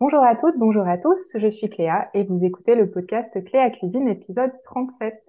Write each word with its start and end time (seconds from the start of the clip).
Bonjour 0.00 0.24
à 0.24 0.34
toutes, 0.34 0.56
bonjour 0.56 0.88
à 0.88 0.96
tous, 0.96 1.32
je 1.34 1.48
suis 1.50 1.68
Cléa 1.68 2.08
et 2.14 2.24
vous 2.24 2.42
écoutez 2.42 2.74
le 2.74 2.90
podcast 2.90 3.44
Cléa 3.44 3.68
Cuisine 3.68 4.08
épisode 4.08 4.50
37. 4.64 5.22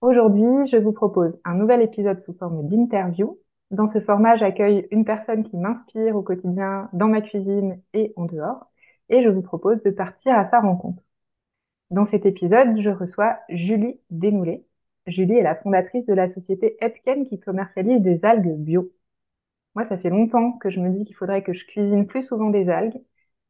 Aujourd'hui, 0.00 0.66
je 0.68 0.76
vous 0.76 0.92
propose 0.92 1.40
un 1.44 1.54
nouvel 1.54 1.82
épisode 1.82 2.22
sous 2.22 2.32
forme 2.34 2.68
d'interview. 2.68 3.40
Dans 3.72 3.88
ce 3.88 4.00
format, 4.00 4.36
j'accueille 4.36 4.86
une 4.92 5.04
personne 5.04 5.42
qui 5.42 5.56
m'inspire 5.56 6.14
au 6.14 6.22
quotidien 6.22 6.88
dans 6.92 7.08
ma 7.08 7.20
cuisine 7.20 7.82
et 7.92 8.12
en 8.14 8.26
dehors 8.26 8.70
et 9.08 9.24
je 9.24 9.28
vous 9.28 9.42
propose 9.42 9.82
de 9.82 9.90
partir 9.90 10.38
à 10.38 10.44
sa 10.44 10.60
rencontre. 10.60 11.02
Dans 11.90 12.04
cet 12.04 12.26
épisode, 12.26 12.80
je 12.80 12.90
reçois 12.90 13.38
Julie 13.48 13.98
Desmoulets. 14.10 14.64
Julie 15.08 15.34
est 15.34 15.42
la 15.42 15.56
fondatrice 15.56 16.06
de 16.06 16.14
la 16.14 16.28
société 16.28 16.76
Epken 16.80 17.24
qui 17.26 17.40
commercialise 17.40 18.00
des 18.02 18.24
algues 18.24 18.56
bio. 18.56 18.92
Moi, 19.74 19.84
ça 19.84 19.98
fait 19.98 20.10
longtemps 20.10 20.52
que 20.52 20.70
je 20.70 20.78
me 20.78 20.90
dis 20.90 21.04
qu'il 21.04 21.16
faudrait 21.16 21.42
que 21.42 21.52
je 21.52 21.66
cuisine 21.66 22.06
plus 22.06 22.22
souvent 22.22 22.50
des 22.50 22.68
algues, 22.68 23.00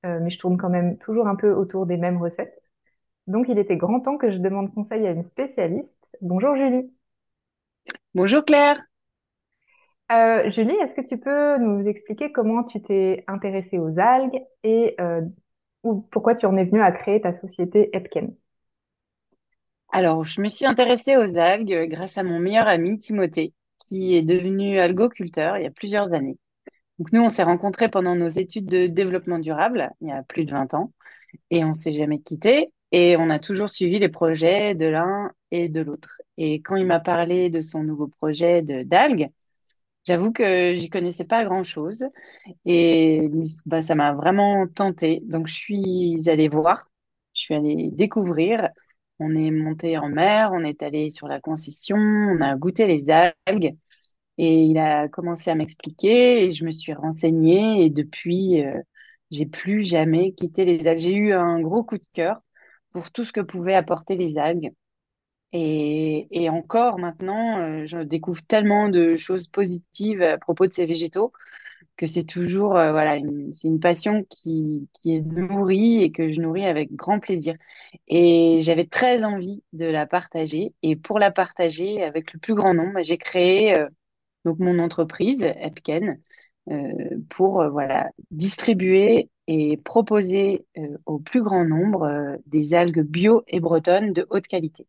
mais 0.05 0.31
je 0.31 0.39
tourne 0.39 0.57
quand 0.57 0.71
même 0.71 0.99
toujours 0.99 1.27
un 1.29 1.37
peu 1.37 1.53
autour 1.53 1.87
des 1.87 1.97
mêmes 1.97 2.19
recettes. 2.19 2.61
Donc, 3.27 3.49
il 3.49 3.59
était 3.59 3.77
grand 3.77 4.01
temps 4.01 4.19
que 4.19 4.31
je 4.31 4.39
demande 4.39 4.75
conseil 4.75 5.07
à 5.07 5.11
une 5.13 5.23
spécialiste. 5.23 6.17
Bonjour 6.21 6.57
Julie. 6.57 6.91
Bonjour 8.15 8.45
Claire. 8.45 8.81
Euh, 10.11 10.51
Julie, 10.51 10.75
est-ce 10.83 10.95
que 10.95 11.07
tu 11.07 11.19
peux 11.19 11.59
nous 11.59 11.87
expliquer 11.87 12.33
comment 12.33 12.65
tu 12.65 12.83
t'es 12.83 13.25
intéressée 13.29 13.79
aux 13.79 13.99
algues 13.99 14.41
et 14.65 14.97
euh, 15.01 15.21
ou 15.85 16.01
pourquoi 16.11 16.35
tu 16.35 16.47
en 16.47 16.57
es 16.57 16.65
venue 16.65 16.83
à 16.83 16.91
créer 16.93 17.21
ta 17.21 17.33
société 17.33 17.91
Epken? 17.97 18.35
Alors, 19.93 20.25
je 20.25 20.41
me 20.41 20.49
suis 20.49 20.67
intéressée 20.67 21.17
aux 21.17 21.39
algues 21.39 21.89
grâce 21.89 22.19
à 22.19 22.25
mon 22.25 22.41
meilleur 22.41 22.67
ami 22.67 22.99
Timothée, 22.99 23.55
qui 23.79 24.17
est 24.17 24.23
devenu 24.23 24.79
algoculteur 24.79 25.59
il 25.59 25.63
y 25.63 25.67
a 25.67 25.71
plusieurs 25.71 26.13
années. 26.13 26.39
Donc, 27.01 27.13
nous, 27.13 27.23
on 27.23 27.31
s'est 27.31 27.45
rencontrés 27.45 27.91
pendant 27.91 28.15
nos 28.17 28.29
études 28.29 28.67
de 28.67 28.87
développement 28.87 29.41
durable, 29.41 29.91
il 30.03 30.09
y 30.11 30.13
a 30.13 30.23
plus 30.25 30.45
de 30.45 30.53
20 30.53 30.75
ans, 30.75 30.93
et 31.51 31.65
on 31.65 31.75
s'est 31.75 31.93
jamais 31.93 32.21
quittés, 32.21 32.73
et 32.93 33.17
on 33.19 33.31
a 33.31 33.39
toujours 33.41 33.71
suivi 33.71 33.99
les 34.01 34.11
projets 34.11 34.75
de 34.75 34.87
l'un 34.87 35.33
et 35.51 35.69
de 35.71 35.81
l'autre. 35.83 36.21
Et 36.39 36.63
quand 36.63 36.77
il 36.77 36.87
m'a 36.87 37.01
parlé 37.01 37.51
de 37.51 37.63
son 37.63 37.85
nouveau 37.85 38.09
projet 38.09 38.63
de 38.63 38.83
d'algues, 38.85 39.31
j'avoue 40.07 40.33
que 40.33 40.75
j'y 40.77 40.91
connaissais 40.91 41.25
pas 41.25 41.45
grand-chose, 41.45 42.07
et 42.67 43.31
bah, 43.67 43.83
ça 43.83 43.95
m'a 43.95 44.13
vraiment 44.15 44.67
tenté. 44.69 45.21
Donc, 45.25 45.49
je 45.49 45.55
suis 45.55 46.29
allée 46.31 46.49
voir, 46.49 46.91
je 47.35 47.43
suis 47.43 47.55
allée 47.55 47.91
découvrir. 47.93 48.71
On 49.21 49.35
est 49.37 49.51
monté 49.51 49.99
en 49.99 50.09
mer, 50.09 50.51
on 50.55 50.65
est 50.65 50.83
allé 50.83 51.11
sur 51.11 51.29
la 51.29 51.41
concession, 51.41 51.97
on 51.99 52.41
a 52.41 52.57
goûté 52.57 52.87
les 52.87 53.11
algues 53.11 53.77
et 54.43 54.65
il 54.65 54.79
a 54.79 55.09
commencé 55.09 55.51
à 55.51 55.55
m'expliquer 55.55 56.45
et 56.45 56.51
je 56.51 56.65
me 56.65 56.73
suis 56.73 56.95
renseignée 56.95 57.85
et 57.85 57.91
depuis, 57.91 58.65
euh, 58.65 58.81
j'ai 59.31 59.47
plus 59.47 59.85
jamais 59.85 60.33
quitté 60.33 60.65
les 60.65 60.87
algues. 60.87 60.99
J'ai 61.01 61.15
eu 61.15 61.33
un 61.35 61.61
gros 61.61 61.85
coup 61.85 61.99
de 61.99 62.07
cœur 62.15 62.41
pour 62.93 63.11
tout 63.13 63.25
ce 63.25 63.33
que 63.33 63.41
pouvaient 63.41 63.75
apporter 63.75 64.17
les 64.17 64.39
algues. 64.39 64.73
Et, 65.53 66.29
et 66.31 66.49
encore 66.51 66.99
maintenant, 66.99 67.59
euh, 67.61 67.87
je 67.87 67.99
découvre 67.99 68.41
tellement 68.47 68.89
de 68.89 69.17
choses 69.17 69.49
positives 69.49 70.23
à 70.23 70.39
propos 70.39 70.67
de 70.69 70.73
ces 70.75 70.87
végétaux 70.87 71.33
que 71.97 72.07
c'est 72.07 72.25
toujours 72.25 72.77
euh, 72.77 72.93
voilà 72.93 73.19
c'est 73.53 73.69
une 73.69 73.81
passion 73.81 74.25
qui, 74.31 74.89
qui 75.01 75.17
est 75.17 75.21
nourrie 75.21 76.03
et 76.03 76.13
que 76.13 76.33
je 76.33 76.41
nourris 76.41 76.67
avec 76.67 76.93
grand 76.95 77.21
plaisir. 77.21 77.55
Et 78.09 78.59
j'avais 78.63 78.87
très 78.87 79.25
envie 79.25 79.63
de 79.73 79.87
la 79.87 80.07
partager. 80.07 80.75
Et 80.83 80.97
pour 80.97 81.19
la 81.19 81.31
partager 81.31 82.03
avec 82.03 82.33
le 82.33 82.41
plus 82.41 82.55
grand 82.55 82.75
nombre, 82.75 83.01
j'ai 83.03 83.19
créé 83.19 83.75
euh, 83.75 83.89
donc 84.45 84.59
mon 84.59 84.79
entreprise 84.79 85.43
Epken 85.43 86.21
euh, 86.71 87.19
pour 87.31 87.61
euh, 87.63 87.71
voilà 87.71 88.11
distribuer 88.31 89.31
et 89.47 89.77
proposer 89.79 90.67
euh, 90.79 90.99
au 91.07 91.19
plus 91.19 91.43
grand 91.43 91.65
nombre 91.65 92.39
des 92.47 92.75
algues 92.75 93.03
bio 93.03 93.43
et 93.49 93.61
bretonnes 93.61 94.13
de 94.13 94.27
haute 94.31 94.47
qualité. 94.49 94.87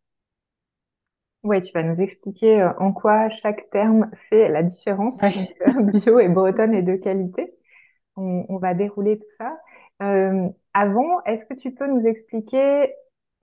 Oui, 1.44 1.62
tu 1.64 1.72
vas 1.74 1.82
nous 1.84 2.02
expliquer 2.02 2.64
en 2.80 2.94
quoi 2.94 3.30
chaque 3.30 3.70
terme 3.72 4.12
fait 4.30 4.48
la 4.50 4.62
différence, 4.64 5.20
Ouais. 5.22 5.56
bio 5.94 6.20
et 6.20 6.28
bretonne 6.30 6.74
et 6.76 6.84
de 6.84 6.96
qualité. 6.96 7.52
On, 8.18 8.46
on 8.50 8.58
va 8.58 8.74
dérouler 8.76 9.20
tout 9.20 9.30
ça. 9.30 9.60
Euh, 10.04 10.50
avant, 10.74 11.24
est-ce 11.26 11.46
que 11.46 11.54
tu 11.56 11.74
peux 11.74 11.88
nous 11.88 12.08
expliquer, 12.08 12.94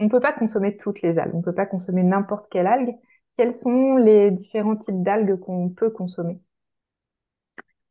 on 0.01 0.05
ne 0.07 0.11
peut 0.11 0.21
pas 0.21 0.33
consommer 0.35 0.77
toutes 0.77 1.03
les 1.03 1.19
algues, 1.19 1.35
on 1.35 1.39
ne 1.39 1.45
peut 1.45 1.55
pas 1.55 1.67
consommer 1.67 2.03
n'importe 2.05 2.49
quelle 2.51 2.67
algue. 2.69 2.95
Quels 3.39 3.55
sont 3.55 3.97
les 3.97 4.33
différents 4.33 4.75
types 4.75 5.05
d'algues 5.05 5.39
qu'on 5.39 5.69
peut 5.69 5.91
consommer? 5.91 6.41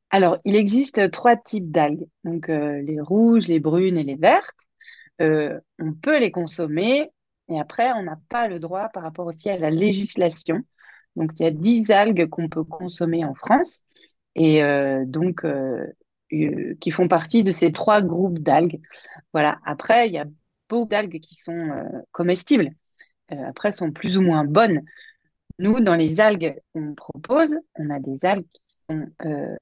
Alors, 0.09 0.37
il 0.43 0.57
existe 0.57 1.09
trois 1.11 1.37
types 1.37 1.71
d'algues, 1.71 2.05
donc 2.25 2.49
euh, 2.49 2.81
les 2.81 2.99
rouges, 2.99 3.47
les 3.47 3.61
brunes 3.61 3.97
et 3.97 4.03
les 4.03 4.15
vertes. 4.15 4.59
Euh, 5.21 5.57
on 5.79 5.93
peut 5.93 6.19
les 6.19 6.31
consommer 6.31 7.11
et 7.47 7.59
après, 7.61 7.93
on 7.93 8.03
n'a 8.03 8.19
pas 8.27 8.49
le 8.49 8.59
droit 8.59 8.89
par 8.89 9.03
rapport 9.03 9.25
aussi 9.25 9.49
à 9.49 9.57
la 9.57 9.69
législation. 9.69 10.63
Donc, 11.15 11.31
il 11.39 11.43
y 11.43 11.45
a 11.45 11.51
10 11.51 11.89
algues 11.91 12.27
qu'on 12.29 12.49
peut 12.49 12.65
consommer 12.65 13.23
en 13.23 13.33
France 13.33 13.83
et 14.35 14.61
euh, 14.63 15.05
donc 15.05 15.45
qui 16.29 16.91
font 16.91 17.07
partie 17.07 17.45
de 17.45 17.51
ces 17.51 17.71
trois 17.71 18.01
groupes 18.01 18.39
d'algues. 18.39 18.81
Voilà. 19.31 19.59
Après, 19.65 20.07
il 20.07 20.13
y 20.13 20.17
a 20.17 20.25
beaucoup 20.69 20.89
d'algues 20.89 21.21
qui 21.21 21.35
sont 21.35 22.03
comestibles. 22.11 22.71
Après, 23.29 23.71
sont 23.71 23.91
plus 23.91 24.17
ou 24.17 24.21
moins 24.21 24.43
bonnes. 24.43 24.83
Nous, 25.59 25.79
dans 25.79 25.95
les 25.95 26.19
algues 26.19 26.55
qu'on 26.73 26.93
propose, 26.93 27.57
on 27.75 27.89
a 27.89 27.99
des 27.99 28.25
algues 28.25 28.45
qui 28.53 28.75
sont 28.89 29.05
euh, 29.25 29.55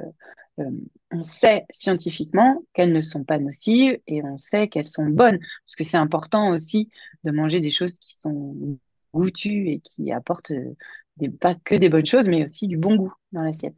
euh, 0.59 0.71
on 1.11 1.23
sait 1.23 1.65
scientifiquement 1.69 2.61
qu'elles 2.73 2.93
ne 2.93 3.01
sont 3.01 3.23
pas 3.23 3.39
nocives 3.39 3.99
et 4.07 4.23
on 4.23 4.37
sait 4.37 4.67
qu'elles 4.67 4.87
sont 4.87 5.05
bonnes, 5.05 5.39
parce 5.39 5.75
que 5.77 5.83
c'est 5.83 5.97
important 5.97 6.49
aussi 6.49 6.89
de 7.23 7.31
manger 7.31 7.59
des 7.59 7.71
choses 7.71 7.99
qui 7.99 8.17
sont 8.17 8.77
goûtues 9.13 9.69
et 9.69 9.79
qui 9.79 10.11
apportent 10.11 10.51
euh, 10.51 10.75
des, 11.17 11.29
pas 11.29 11.55
que 11.55 11.75
des 11.75 11.89
bonnes 11.89 12.05
choses, 12.05 12.27
mais 12.27 12.43
aussi 12.43 12.67
du 12.67 12.77
bon 12.77 12.95
goût 12.95 13.13
dans 13.31 13.41
l'assiette. 13.41 13.77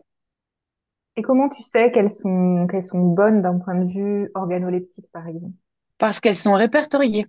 Et 1.16 1.24
comment 1.24 1.50
tu 1.50 1.64
sais 1.64 1.92
qu'elles 1.92 2.12
sont, 2.12 2.68
qu'elles 2.70 2.84
sont 2.84 3.02
bonnes 3.02 3.42
d'un 3.42 3.58
point 3.58 3.76
de 3.76 3.92
vue 3.92 4.30
organoleptique, 4.36 5.08
par 5.12 5.28
exemple? 5.28 5.56
Parce 5.98 6.20
qu'elles 6.20 6.36
sont 6.36 6.54
répertoriées. 6.54 7.26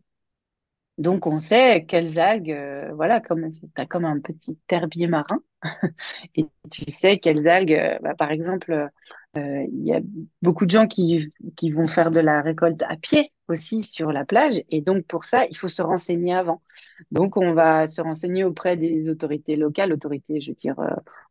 Donc 0.98 1.26
on 1.28 1.38
sait 1.38 1.84
quelles 1.86 2.18
algues, 2.18 2.50
euh, 2.50 2.92
voilà, 2.94 3.20
comme 3.20 3.48
t'as 3.76 3.86
comme 3.86 4.04
un 4.04 4.18
petit 4.20 4.58
herbier 4.68 5.06
marin, 5.06 5.40
et 6.34 6.44
tu 6.72 6.90
sais 6.90 7.18
quelles 7.20 7.46
algues, 7.48 7.72
euh, 7.72 7.98
bah, 8.02 8.14
par 8.16 8.32
exemple, 8.32 8.72
euh, 9.36 9.64
il 9.72 9.84
y 9.84 9.92
a 9.94 10.00
beaucoup 10.42 10.66
de 10.66 10.70
gens 10.70 10.88
qui, 10.88 11.32
qui 11.56 11.70
vont 11.70 11.86
faire 11.86 12.10
de 12.10 12.18
la 12.18 12.42
récolte 12.42 12.82
à 12.82 12.96
pied 12.96 13.32
aussi 13.46 13.84
sur 13.84 14.10
la 14.12 14.24
plage, 14.24 14.60
et 14.70 14.80
donc 14.80 15.04
pour 15.06 15.24
ça, 15.24 15.46
il 15.46 15.56
faut 15.56 15.68
se 15.68 15.82
renseigner 15.82 16.34
avant. 16.34 16.62
Donc 17.12 17.36
on 17.36 17.52
va 17.54 17.86
se 17.86 18.00
renseigner 18.00 18.42
auprès 18.42 18.76
des 18.76 19.08
autorités 19.08 19.54
locales, 19.54 19.92
autorités, 19.92 20.40
je 20.40 20.50
veux 20.50 20.56
dire, 20.56 20.76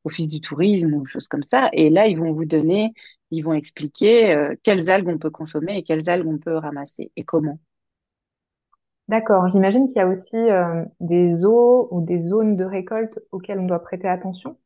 office 0.05 0.29
du 0.29 0.39
tourisme 0.39 0.93
ou 0.93 1.05
choses 1.05 1.27
comme 1.27 1.43
ça, 1.51 1.69
et 1.73 1.89
là 1.89 2.07
ils 2.07 2.17
vont 2.17 2.31
vous 2.31 2.45
donner, 2.45 2.93
ils 3.31 3.41
vont 3.43 3.53
expliquer 3.53 4.53
quelles 4.63 4.89
algues 4.89 5.09
on 5.09 5.17
peut 5.17 5.29
consommer 5.29 5.77
et 5.77 5.83
quelles 5.83 6.09
algues 6.09 6.27
on 6.27 6.37
peut 6.37 6.55
ramasser 6.55 7.11
et 7.17 7.23
comment. 7.25 7.59
D'accord, 9.09 9.49
j'imagine 9.49 9.87
qu'il 9.87 9.97
y 9.97 9.99
a 9.99 10.07
aussi 10.07 10.35
euh, 10.37 10.83
des 11.01 11.43
eaux 11.45 11.87
ou 11.91 12.01
des 12.01 12.21
zones 12.21 12.55
de 12.55 12.63
récolte 12.65 13.19
auxquelles 13.31 13.59
on 13.59 13.65
doit 13.65 13.81
prêter 13.81 14.07
attention? 14.07 14.57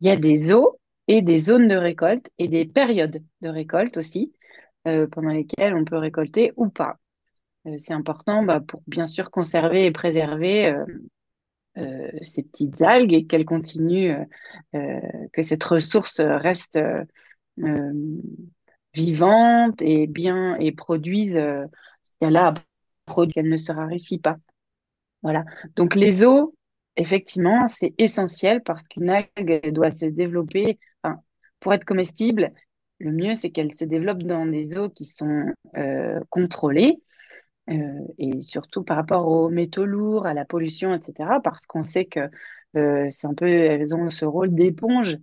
Il 0.00 0.08
y 0.08 0.10
a 0.10 0.16
des 0.16 0.52
eaux 0.52 0.78
et 1.08 1.22
des 1.22 1.38
zones 1.38 1.68
de 1.68 1.76
récolte 1.76 2.30
et 2.38 2.48
des 2.48 2.64
périodes 2.64 3.22
de 3.40 3.48
récolte 3.48 3.96
aussi, 3.96 4.32
euh, 4.86 5.06
pendant 5.06 5.30
lesquelles 5.30 5.74
on 5.74 5.84
peut 5.84 5.96
récolter 5.98 6.52
ou 6.56 6.68
pas. 6.68 6.98
Euh, 7.66 7.76
c'est 7.78 7.94
important 7.94 8.42
bah, 8.44 8.60
pour 8.60 8.82
bien 8.86 9.06
sûr 9.06 9.30
conserver 9.30 9.86
et 9.86 9.90
préserver 9.92 10.74
ces 12.22 12.42
petites 12.42 12.80
algues 12.80 13.12
et 13.12 13.26
qu'elles 13.26 13.44
continuent, 13.44 14.16
que 14.72 15.42
cette 15.42 15.64
ressource 15.64 16.20
reste 16.20 16.78
vivante 18.94 19.82
et 19.82 20.06
bien 20.06 20.56
et 20.58 20.72
produise 20.72 21.34
ce 21.34 22.14
qu'elle 22.20 22.36
a 22.36 22.54
à 23.06 23.12
produire, 23.12 23.34
qu'elle 23.34 23.48
ne 23.48 23.56
se 23.56 23.72
raréfie 23.72 24.18
pas. 24.18 24.36
Voilà. 25.22 25.44
Donc 25.76 25.94
les 25.94 26.24
eaux, 26.24 26.54
effectivement, 26.96 27.66
c'est 27.66 27.94
essentiel 27.98 28.62
parce 28.62 28.88
qu'une 28.88 29.10
algue 29.10 29.60
elle 29.62 29.72
doit 29.72 29.90
se 29.90 30.06
développer. 30.06 30.78
Pour 31.60 31.72
être 31.72 31.84
comestible, 31.84 32.52
le 32.98 33.12
mieux 33.12 33.34
c'est 33.34 33.50
qu'elle 33.50 33.74
se 33.74 33.84
développe 33.84 34.22
dans 34.22 34.46
des 34.46 34.78
eaux 34.78 34.90
qui 34.90 35.04
sont 35.04 35.52
euh, 35.76 36.20
contrôlées 36.30 36.98
euh, 37.70 38.00
et 38.18 38.40
surtout 38.40 38.84
par 38.84 38.96
rapport 38.96 39.26
aux 39.28 39.48
métaux 39.48 39.86
lourds, 39.86 40.26
à 40.26 40.34
la 40.34 40.44
pollution, 40.44 40.94
etc. 40.94 41.40
Parce 41.42 41.66
qu'on 41.66 41.82
sait 41.82 42.04
que 42.04 42.30
euh, 42.76 43.08
c'est 43.10 43.26
un 43.26 43.34
peu, 43.34 43.48
elles 43.48 43.94
ont 43.94 44.10
ce 44.10 44.24
rôle 44.24 44.54
d'éponge. 44.54 45.16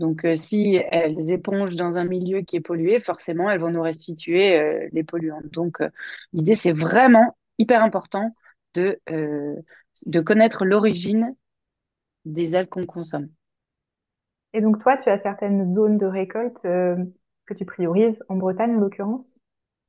Donc, 0.00 0.24
euh, 0.24 0.34
si 0.34 0.80
elles 0.90 1.30
épongent 1.30 1.76
dans 1.76 1.98
un 1.98 2.04
milieu 2.04 2.40
qui 2.40 2.56
est 2.56 2.60
pollué, 2.60 3.00
forcément, 3.00 3.50
elles 3.50 3.60
vont 3.60 3.70
nous 3.70 3.82
restituer 3.82 4.58
euh, 4.58 4.88
les 4.92 5.04
polluants. 5.04 5.42
Donc, 5.52 5.82
euh, 5.82 5.90
l'idée, 6.32 6.54
c'est 6.54 6.72
vraiment 6.72 7.36
hyper 7.58 7.82
important 7.82 8.34
de, 8.72 8.98
de 9.08 10.20
connaître 10.20 10.64
l'origine 10.64 11.34
des 12.24 12.54
algues 12.54 12.70
qu'on 12.70 12.86
consomme. 12.86 13.28
Et 14.54 14.62
donc 14.62 14.80
toi, 14.80 14.96
tu 14.96 15.10
as 15.10 15.18
certaines 15.18 15.64
zones 15.64 15.98
de 15.98 16.06
récolte 16.06 16.62
que 16.62 17.54
tu 17.54 17.64
priorises, 17.66 18.24
en 18.28 18.36
Bretagne 18.36 18.76
en 18.76 18.80
l'occurrence? 18.80 19.38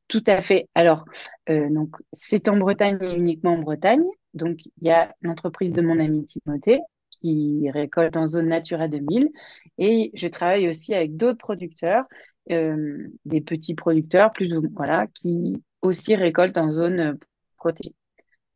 Tout 0.10 0.24
à 0.28 0.42
fait. 0.42 0.68
Alors, 0.76 1.06
donc, 1.48 1.96
c'est 2.12 2.50
en 2.50 2.58
Bretagne 2.58 2.98
et 3.02 3.16
uniquement 3.16 3.54
en 3.54 3.60
Bretagne. 3.60 4.04
Donc, 4.34 4.66
il 4.66 4.72
y 4.82 4.92
a 4.92 5.16
l'entreprise 5.22 5.72
de 5.72 5.82
mon 5.82 6.00
ami 6.00 6.26
Timothée 6.26 6.82
qui 7.22 7.70
récolte 7.72 8.18
en 8.18 8.28
zone 8.28 8.48
Natura 8.48 8.88
2000. 8.88 9.30
Et 9.78 10.12
je 10.14 10.28
travaille 10.28 10.68
aussi 10.68 10.94
avec 10.94 11.16
d'autres 11.16 11.38
producteurs, 11.38 12.06
euh, 12.52 13.08
des 13.26 13.42
petits 13.42 13.76
producteurs, 13.76 14.34
plus 14.34 14.54
ou 14.56 14.64
voilà, 14.76 15.08
qui 15.14 15.64
aussi 15.82 16.16
récoltent 16.16 16.58
en 16.58 16.72
zone 16.72 17.18
protégée. 17.58 17.96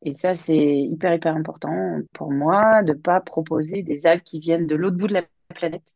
Et 0.01 0.13
ça, 0.13 0.35
c'est 0.35 0.55
hyper, 0.55 1.13
hyper 1.15 1.35
important 1.35 1.99
pour 2.13 2.31
moi 2.31 2.83
de 2.83 2.93
ne 2.93 2.97
pas 2.97 3.21
proposer 3.21 3.83
des 3.83 4.05
algues 4.07 4.23
qui 4.23 4.39
viennent 4.39 4.67
de 4.67 4.75
l'autre 4.75 4.97
bout 4.97 5.07
de 5.07 5.13
la 5.13 5.23
planète. 5.53 5.95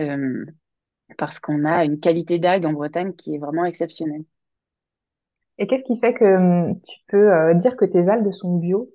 Euh, 0.00 0.44
parce 1.18 1.40
qu'on 1.40 1.64
a 1.64 1.84
une 1.84 2.00
qualité 2.00 2.38
d'algues 2.38 2.66
en 2.66 2.72
Bretagne 2.72 3.12
qui 3.14 3.34
est 3.34 3.38
vraiment 3.38 3.64
exceptionnelle. 3.64 4.24
Et 5.58 5.66
qu'est-ce 5.66 5.84
qui 5.84 5.98
fait 5.98 6.14
que 6.14 6.72
tu 6.86 7.00
peux 7.08 7.32
euh, 7.32 7.54
dire 7.54 7.76
que 7.76 7.84
tes 7.84 8.08
algues 8.08 8.32
sont 8.32 8.56
bio? 8.56 8.90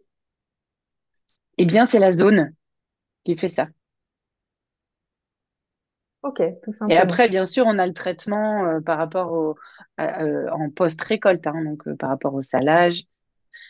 Eh 1.57 1.65
bien, 1.65 1.85
c'est 1.85 1.99
la 1.99 2.11
zone 2.11 2.53
qui 3.25 3.37
fait 3.37 3.49
ça. 3.49 3.67
Ok, 6.23 6.41
tout 6.61 6.73
Et 6.87 6.97
simplement. 6.97 6.97
après, 6.97 7.29
bien 7.29 7.45
sûr, 7.45 7.65
on 7.67 7.79
a 7.79 7.87
le 7.87 7.93
traitement 7.93 8.65
euh, 8.65 8.79
par 8.81 8.97
rapport 8.97 9.31
au, 9.33 9.55
à- 9.97 10.23
euh, 10.23 10.49
en 10.51 10.69
post-récolte, 10.69 11.45
hein, 11.47 11.63
donc 11.63 11.87
euh, 11.87 11.95
par 11.95 12.09
rapport 12.09 12.33
au 12.35 12.41
salage, 12.41 13.03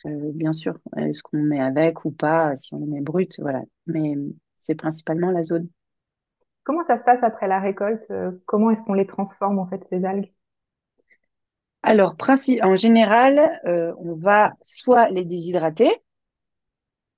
bien 0.06 0.54
sûr, 0.54 0.78
est-ce 0.98 1.24
qu'on 1.24 1.38
met 1.44 1.62
avec 1.62 2.06
ou 2.06 2.12
pas, 2.12 2.57
si 2.57 2.74
on 2.74 2.80
les 2.80 2.86
met 2.88 3.02
brutes, 3.02 3.40
voilà. 3.40 3.62
Mais 3.88 4.16
c'est 4.60 4.75
principalement 4.75 5.31
la 5.31 5.44
zone. 5.44 5.69
Comment 6.66 6.84
ça 6.84 6.98
se 6.98 7.06
passe 7.06 7.24
après 7.24 7.48
la 7.48 7.62
récolte? 7.62 8.12
Comment 8.46 8.69
est-ce 8.72 8.84
qu'on 8.84 8.94
les 8.94 9.07
transforme 9.07 9.57
en 9.57 9.68
fait 9.68 9.86
ces 9.90 10.04
algues? 10.04 10.34
Alors, 11.84 12.16
en 12.63 12.75
général, 12.75 13.62
on 14.00 14.16
va 14.16 14.54
soit 14.62 15.10
les 15.10 15.24
déshydrater, 15.24 15.90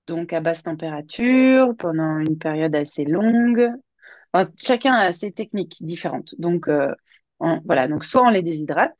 donc 0.07 0.33
à 0.33 0.39
basse 0.39 0.63
température, 0.63 1.75
pendant 1.77 2.19
une 2.19 2.37
période 2.37 2.75
assez 2.75 3.05
longue. 3.05 3.69
Chacun 4.61 4.93
a 4.93 5.11
ses 5.11 5.31
techniques 5.31 5.77
différentes. 5.81 6.35
Donc, 6.37 6.67
euh, 6.67 6.93
voilà, 7.65 7.87
donc 7.87 8.03
soit 8.03 8.23
on 8.23 8.29
les 8.29 8.43
déshydrate, 8.43 8.95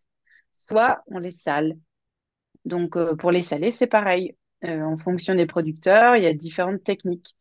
soit 0.52 1.04
on 1.08 1.20
les 1.20 1.32
sale. 1.32 1.78
Donc, 2.66 2.98
euh, 2.98 3.16
pour 3.16 3.32
les 3.32 3.42
saler, 3.42 3.72
c'est 3.72 3.88
pareil. 3.88 4.36
Euh, 4.64 4.82
en 4.82 4.98
fonction 4.98 5.36
des 5.36 5.46
producteurs, 5.46 6.16
il 6.16 6.24
y 6.24 6.28
a 6.28 6.34
différentes 6.34 6.84
techniques. 6.84 7.36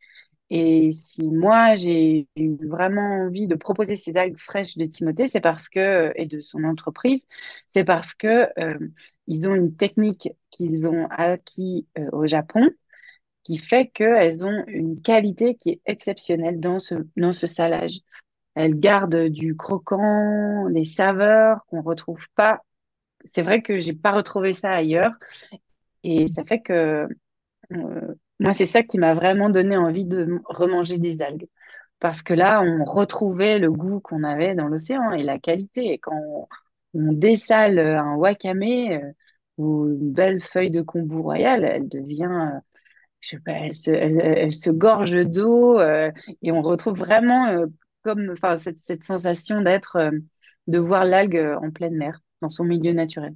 Et 0.51 0.93
si 0.93 1.25
moi, 1.25 1.75
j'ai 1.75 2.29
eu 2.37 2.57
vraiment 2.67 3.25
envie 3.25 3.49
de 3.49 3.57
proposer 3.57 3.97
ces 3.97 4.17
algues 4.17 4.39
fraîches 4.39 4.77
de 4.77 4.85
Timothée, 4.85 5.27
c'est 5.27 5.41
parce 5.41 5.69
que, 5.69 6.13
et 6.15 6.27
de 6.27 6.41
son 6.41 6.63
entreprise, 6.63 7.23
c'est 7.67 7.85
parce 7.85 8.15
que, 8.15 8.47
ils 9.27 9.49
ont 9.49 9.57
une 9.57 9.75
technique 9.75 10.29
qu'ils 10.51 10.87
ont 10.87 11.09
acquis, 11.11 11.89
au 12.13 12.27
Japon 12.27 12.71
qui 13.47 13.59
fait 13.59 13.87
qu'elles 13.87 14.45
ont 14.45 14.65
une 14.67 15.01
qualité 15.01 15.55
qui 15.55 15.71
est 15.71 15.81
exceptionnelle 15.87 16.59
dans 16.59 16.81
ce, 16.81 16.97
dans 17.17 17.33
ce 17.33 17.47
salage. 17.47 18.01
Elles 18.57 18.81
gardent 18.81 19.29
du 19.29 19.55
croquant, 19.57 20.69
des 20.71 20.83
saveurs 20.83 21.65
qu'on 21.69 21.81
retrouve 21.81 22.27
pas. 22.35 22.63
C'est 23.23 23.43
vrai 23.43 23.63
que 23.63 23.79
j'ai 23.79 23.93
pas 23.93 24.11
retrouvé 24.11 24.53
ça 24.53 24.73
ailleurs. 24.73 25.13
Et 26.03 26.27
ça 26.27 26.43
fait 26.43 26.61
que 26.61 27.07
euh, 27.73 28.15
moi, 28.41 28.53
c'est 28.53 28.67
ça 28.67 28.83
qui 28.83 28.99
m'a 28.99 29.15
vraiment 29.15 29.49
donné 29.49 29.77
envie 29.77 30.05
de 30.05 30.41
remanger 30.47 30.99
des 30.99 31.23
algues. 31.23 31.49
Parce 32.01 32.23
que 32.23 32.35
là, 32.35 32.61
on 32.63 32.85
retrouvait 32.85 33.61
le 33.61 33.71
goût 33.71 34.01
qu'on 34.01 34.25
avait 34.25 34.57
dans 34.57 34.67
l'océan 34.67 35.13
et 35.13 35.23
la 35.23 35.39
qualité. 35.39 35.93
Et 35.93 35.99
quand 35.99 36.17
on, 36.17 36.49
on 36.95 37.13
dessale 37.13 37.79
un 37.79 38.17
wakame 38.17 38.63
euh, 38.63 39.13
ou 39.59 39.87
une 39.87 40.13
belle 40.13 40.43
feuille 40.43 40.71
de 40.73 40.83
kombu 40.83 41.17
royal, 41.19 41.65
elle 41.65 41.89
devient, 41.89 42.25
euh, 42.57 42.61
je 43.27 43.37
sais 43.37 43.43
pas, 43.43 43.53
elle 43.53 43.75
se, 43.75 43.91
elle, 43.91 44.21
elle 44.21 44.53
se 44.53 44.71
gorge 44.71 45.11
d'eau 45.11 45.81
euh, 45.81 46.13
et 46.43 46.53
on 46.53 46.63
retrouve 46.63 46.97
vraiment 46.97 47.49
euh, 47.49 47.67
comme, 48.03 48.31
enfin, 48.31 48.57
cette, 48.57 48.79
cette 48.79 49.03
sensation 49.03 49.63
d'être, 49.63 49.97
euh, 49.97 50.13
de 50.69 50.79
voir 50.79 51.05
l'algue 51.05 51.57
en 51.61 51.73
pleine 51.73 51.97
mer, 51.97 52.21
dans 52.41 52.49
son 52.49 52.63
milieu 52.63 52.93
naturel. 52.93 53.35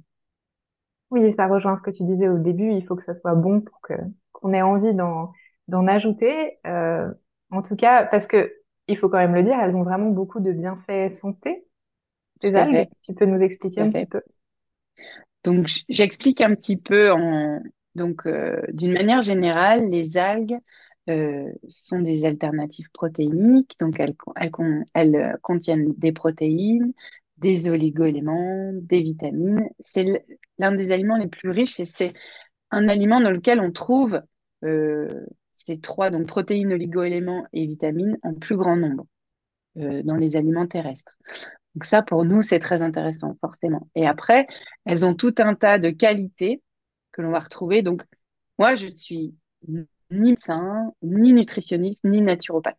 Oui, 1.09 1.23
et 1.25 1.33
ça 1.33 1.47
rejoint 1.47 1.75
ce 1.75 1.81
que 1.81 1.91
tu 1.91 2.03
disais 2.03 2.29
au 2.29 2.37
début. 2.37 2.71
Il 2.71 2.85
faut 2.85 2.95
que 2.95 3.03
ça 3.03 3.19
soit 3.19 3.35
bon 3.35 3.59
pour 3.59 3.81
que 3.81 3.93
qu'on 4.31 4.53
ait 4.53 4.61
envie 4.61 4.93
d'en 4.93 5.33
d'en 5.67 5.87
ajouter. 5.87 6.57
En 6.63 7.61
tout 7.61 7.75
cas, 7.75 8.05
parce 8.05 8.27
que 8.27 8.53
il 8.87 8.97
faut 8.97 9.09
quand 9.09 9.17
même 9.17 9.35
le 9.35 9.43
dire, 9.43 9.59
elles 9.61 9.75
ont 9.75 9.83
vraiment 9.83 10.09
beaucoup 10.09 10.39
de 10.39 10.53
bienfaits 10.53 11.11
santé, 11.19 11.65
ces 12.41 12.55
algues. 12.55 12.87
Tu 13.03 13.13
peux 13.13 13.25
nous 13.25 13.41
expliquer 13.41 13.81
un 13.81 13.91
petit 13.91 14.05
peu? 14.05 14.21
Donc, 15.43 15.67
j'explique 15.89 16.39
un 16.39 16.55
petit 16.55 16.77
peu 16.77 17.11
en, 17.11 17.61
donc, 17.95 18.25
euh, 18.25 18.61
d'une 18.71 18.93
manière 18.93 19.21
générale, 19.21 19.89
les 19.89 20.17
algues 20.17 20.57
euh, 21.09 21.51
sont 21.67 21.99
des 21.99 22.25
alternatives 22.25 22.89
protéiniques. 22.91 23.75
Donc, 23.79 23.99
elles, 23.99 24.15
euh, 25.15 25.33
contiennent 25.41 25.93
des 25.97 26.11
protéines, 26.11 26.93
des 27.37 27.69
oligo-éléments, 27.69 28.71
des 28.73 29.01
vitamines. 29.01 29.67
C'est 29.79 30.25
l'un 30.57 30.73
des 30.73 30.91
aliments 30.91 31.17
les 31.17 31.27
plus 31.27 31.49
riches 31.49 31.79
et 31.79 31.85
c'est 31.85 32.13
un 32.71 32.87
aliment 32.87 33.19
dans 33.19 33.31
lequel 33.31 33.59
on 33.59 33.71
trouve 33.71 34.21
ces 35.53 35.79
trois, 35.79 36.11
donc 36.11 36.27
protéines, 36.27 36.71
oligo-éléments 36.71 37.47
et 37.51 37.65
vitamines 37.65 38.15
en 38.21 38.35
plus 38.35 38.55
grand 38.55 38.75
nombre 38.75 39.07
dans 39.75 40.15
les 40.15 40.35
aliments 40.35 40.67
terrestres. 40.67 41.17
Donc 41.73 41.85
ça, 41.85 42.03
pour 42.03 42.25
nous, 42.25 42.43
c'est 42.43 42.59
très 42.59 42.81
intéressant, 42.83 43.35
forcément. 43.41 43.89
Et 43.95 44.05
après, 44.05 44.45
elles 44.85 45.03
ont 45.03 45.15
tout 45.15 45.33
un 45.39 45.55
tas 45.55 45.79
de 45.79 45.89
qualités 45.89 46.61
que 47.11 47.21
l'on 47.21 47.31
va 47.31 47.39
retrouver. 47.39 47.81
Donc, 47.81 48.03
moi, 48.57 48.75
je 48.75 48.87
ne 48.87 48.95
suis 48.95 49.35
ni 49.67 49.87
médecin, 50.09 50.93
ni 51.01 51.33
nutritionniste, 51.33 52.03
ni 52.03 52.21
naturopathe. 52.21 52.77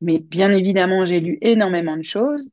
Mais 0.00 0.18
bien 0.18 0.50
évidemment, 0.52 1.04
j'ai 1.04 1.20
lu 1.20 1.38
énormément 1.42 1.96
de 1.96 2.02
choses. 2.02 2.50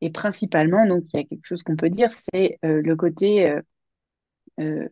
Et 0.00 0.10
principalement, 0.10 0.86
donc, 0.86 1.04
il 1.12 1.18
y 1.18 1.20
a 1.20 1.24
quelque 1.24 1.46
chose 1.46 1.62
qu'on 1.62 1.76
peut 1.76 1.90
dire, 1.90 2.10
c'est 2.12 2.58
euh, 2.64 2.80
le 2.82 2.96
côté 2.96 3.50
euh, 3.50 3.60
euh, 4.60 4.88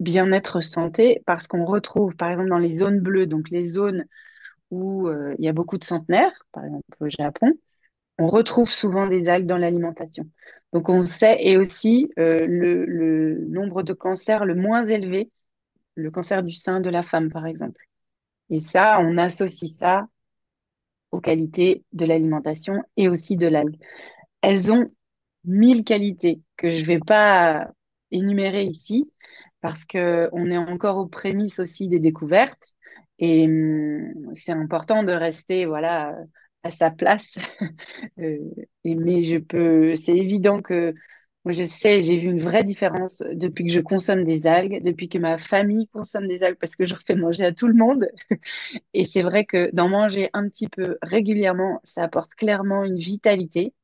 bien-être 0.00 0.62
santé, 0.62 1.22
parce 1.26 1.46
qu'on 1.46 1.64
retrouve, 1.64 2.16
par 2.16 2.30
exemple, 2.30 2.48
dans 2.48 2.58
les 2.58 2.72
zones 2.72 3.00
bleues, 3.00 3.26
donc 3.26 3.50
les 3.50 3.66
zones 3.66 4.04
où 4.70 5.06
il 5.38 5.44
y 5.44 5.48
a 5.48 5.52
beaucoup 5.52 5.76
de 5.76 5.84
centenaires, 5.84 6.32
par 6.50 6.64
exemple 6.64 6.84
au 7.00 7.08
Japon, 7.10 7.52
on 8.22 8.28
retrouve 8.28 8.70
souvent 8.70 9.06
des 9.06 9.28
algues 9.28 9.46
dans 9.46 9.58
l'alimentation. 9.58 10.28
Donc 10.72 10.88
on 10.88 11.04
sait, 11.04 11.36
et 11.40 11.56
aussi 11.56 12.10
euh, 12.18 12.46
le, 12.46 13.44
nombre 13.48 13.82
de 13.82 13.92
cancers 13.92 14.44
le 14.44 14.54
moins 14.54 14.84
élevé, 14.84 15.30
le 15.96 16.10
cancer 16.10 16.42
du 16.42 16.52
sein 16.52 16.80
de 16.80 16.88
la 16.88 17.02
femme, 17.02 17.30
par 17.30 17.46
exemple. 17.46 17.84
Et 18.50 18.60
ça, 18.60 19.00
on 19.00 19.18
associe 19.18 19.70
ça 19.70 20.06
aux 21.10 21.20
qualités 21.20 21.84
de 21.92 22.06
l'alimentation 22.06 22.82
et 22.96 23.08
aussi 23.08 23.36
de 23.36 23.46
l'algue. 23.46 23.76
Elles 24.40 24.72
ont 24.72 24.90
mille 25.44 25.84
qualités 25.84 26.40
que 26.56 26.70
je 26.70 26.80
ne 26.80 26.86
vais 26.86 27.00
pas 27.00 27.68
énumérer 28.12 28.64
ici 28.64 29.10
parce 29.60 29.84
que 29.84 30.28
on 30.32 30.50
est 30.50 30.58
encore 30.58 30.98
aux 30.98 31.06
prémices 31.06 31.58
aussi 31.58 31.88
des 31.88 31.98
découvertes 31.98 32.74
et 33.18 33.46
hum, 33.46 34.34
c'est 34.34 34.52
important 34.52 35.02
de 35.02 35.12
rester 35.12 35.66
voilà 35.66 36.16
à 36.62 36.70
sa 36.70 36.90
place. 36.90 37.36
Euh, 38.18 38.38
mais 38.84 39.22
je 39.22 39.36
peux, 39.38 39.96
c'est 39.96 40.16
évident 40.16 40.60
que 40.62 40.94
moi 41.44 41.52
je 41.52 41.64
sais, 41.64 42.02
j'ai 42.02 42.18
vu 42.18 42.28
une 42.28 42.40
vraie 42.42 42.64
différence 42.64 43.22
depuis 43.32 43.66
que 43.66 43.72
je 43.72 43.80
consomme 43.80 44.24
des 44.24 44.46
algues, 44.46 44.82
depuis 44.82 45.08
que 45.08 45.18
ma 45.18 45.38
famille 45.38 45.88
consomme 45.88 46.28
des 46.28 46.42
algues 46.42 46.58
parce 46.60 46.76
que 46.76 46.86
je 46.86 46.94
refais 46.94 47.14
manger 47.16 47.44
à 47.46 47.52
tout 47.52 47.66
le 47.68 47.74
monde. 47.74 48.06
Et 48.94 49.04
c'est 49.06 49.22
vrai 49.22 49.44
que 49.46 49.70
d'en 49.74 49.88
manger 49.88 50.30
un 50.34 50.48
petit 50.48 50.68
peu 50.68 50.98
régulièrement, 51.02 51.80
ça 51.84 52.04
apporte 52.04 52.34
clairement 52.34 52.84
une 52.84 52.98
vitalité 52.98 53.74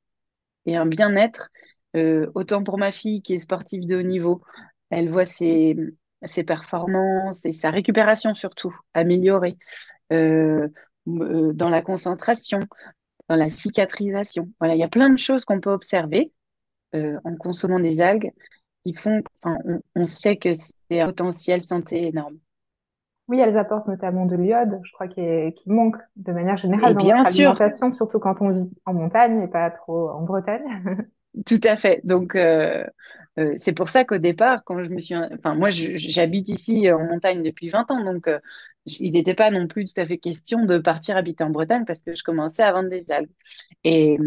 et 0.66 0.76
un 0.76 0.86
bien-être, 0.86 1.50
euh, 1.96 2.30
autant 2.34 2.62
pour 2.62 2.78
ma 2.78 2.92
fille 2.92 3.22
qui 3.22 3.34
est 3.34 3.38
sportive 3.38 3.86
de 3.86 3.96
haut 3.96 4.02
niveau, 4.02 4.42
elle 4.90 5.10
voit 5.10 5.26
ses, 5.26 5.76
ses 6.22 6.44
performances 6.44 7.44
et 7.46 7.52
sa 7.52 7.70
récupération 7.70 8.34
surtout 8.34 8.74
améliorée 8.94 9.56
euh, 10.12 10.68
dans 11.54 11.68
la 11.70 11.82
concentration, 11.82 12.60
dans 13.28 13.36
la 13.36 13.50
cicatrisation. 13.50 14.50
Voilà, 14.60 14.74
il 14.76 14.80
y 14.80 14.84
a 14.84 14.88
plein 14.88 15.10
de 15.10 15.18
choses 15.18 15.44
qu'on 15.44 15.60
peut 15.60 15.72
observer 15.72 16.32
euh, 16.94 17.18
en 17.24 17.36
consommant 17.36 17.80
des 17.80 18.00
algues 18.00 18.32
qui 18.84 18.94
font, 18.94 19.22
enfin, 19.42 19.58
on, 19.66 19.80
on 19.96 20.04
sait 20.06 20.36
que 20.38 20.54
c'est 20.54 21.00
un 21.00 21.08
potentiel 21.08 21.62
santé 21.62 22.06
énorme. 22.08 22.38
Oui, 23.28 23.38
elles 23.40 23.58
apportent 23.58 23.86
notamment 23.88 24.24
de 24.26 24.36
l'iode, 24.36 24.80
je 24.84 24.92
crois, 24.92 25.06
qui, 25.08 25.20
est- 25.20 25.52
qui 25.54 25.70
manque 25.70 25.96
de 26.16 26.32
manière 26.32 26.56
générale 26.56 26.94
Et 26.94 26.94
dans 26.94 27.04
notre 27.04 27.16
bien 27.16 27.24
sûr, 27.24 27.62
alimentation, 27.62 27.92
surtout 27.92 28.18
quand 28.18 28.40
on 28.40 28.50
vit 28.50 28.70
en 28.86 28.94
montagne 28.94 29.40
et 29.42 29.48
pas 29.48 29.70
trop 29.70 30.08
en 30.10 30.22
Bretagne. 30.22 30.64
Tout 31.46 31.60
à 31.64 31.76
fait. 31.76 32.00
Donc, 32.04 32.34
euh, 32.34 32.84
euh, 33.38 33.54
c'est 33.56 33.72
pour 33.74 33.88
ça 33.90 34.04
qu'au 34.04 34.18
départ, 34.18 34.64
quand 34.64 34.82
je 34.82 34.88
me 34.90 35.00
suis... 35.00 35.14
Enfin, 35.16 35.54
moi, 35.54 35.70
j'habite 35.70 36.48
ici 36.48 36.90
en 36.90 36.98
montagne 37.04 37.42
depuis 37.42 37.68
20 37.70 37.90
ans, 37.90 38.02
donc 38.04 38.26
euh, 38.28 38.40
il 39.00 39.12
n'était 39.12 39.34
pas 39.34 39.50
non 39.50 39.66
plus 39.68 39.86
tout 39.86 40.00
à 40.00 40.06
fait 40.06 40.18
question 40.18 40.64
de 40.64 40.78
partir 40.78 41.16
habiter 41.16 41.44
en 41.44 41.50
Bretagne 41.50 41.84
parce 41.86 42.02
que 42.02 42.14
je 42.14 42.22
commençais 42.24 42.62
à 42.62 42.72
vendre 42.72 42.90
des 42.90 43.04
algues. 43.10 43.30
Et, 43.84 44.18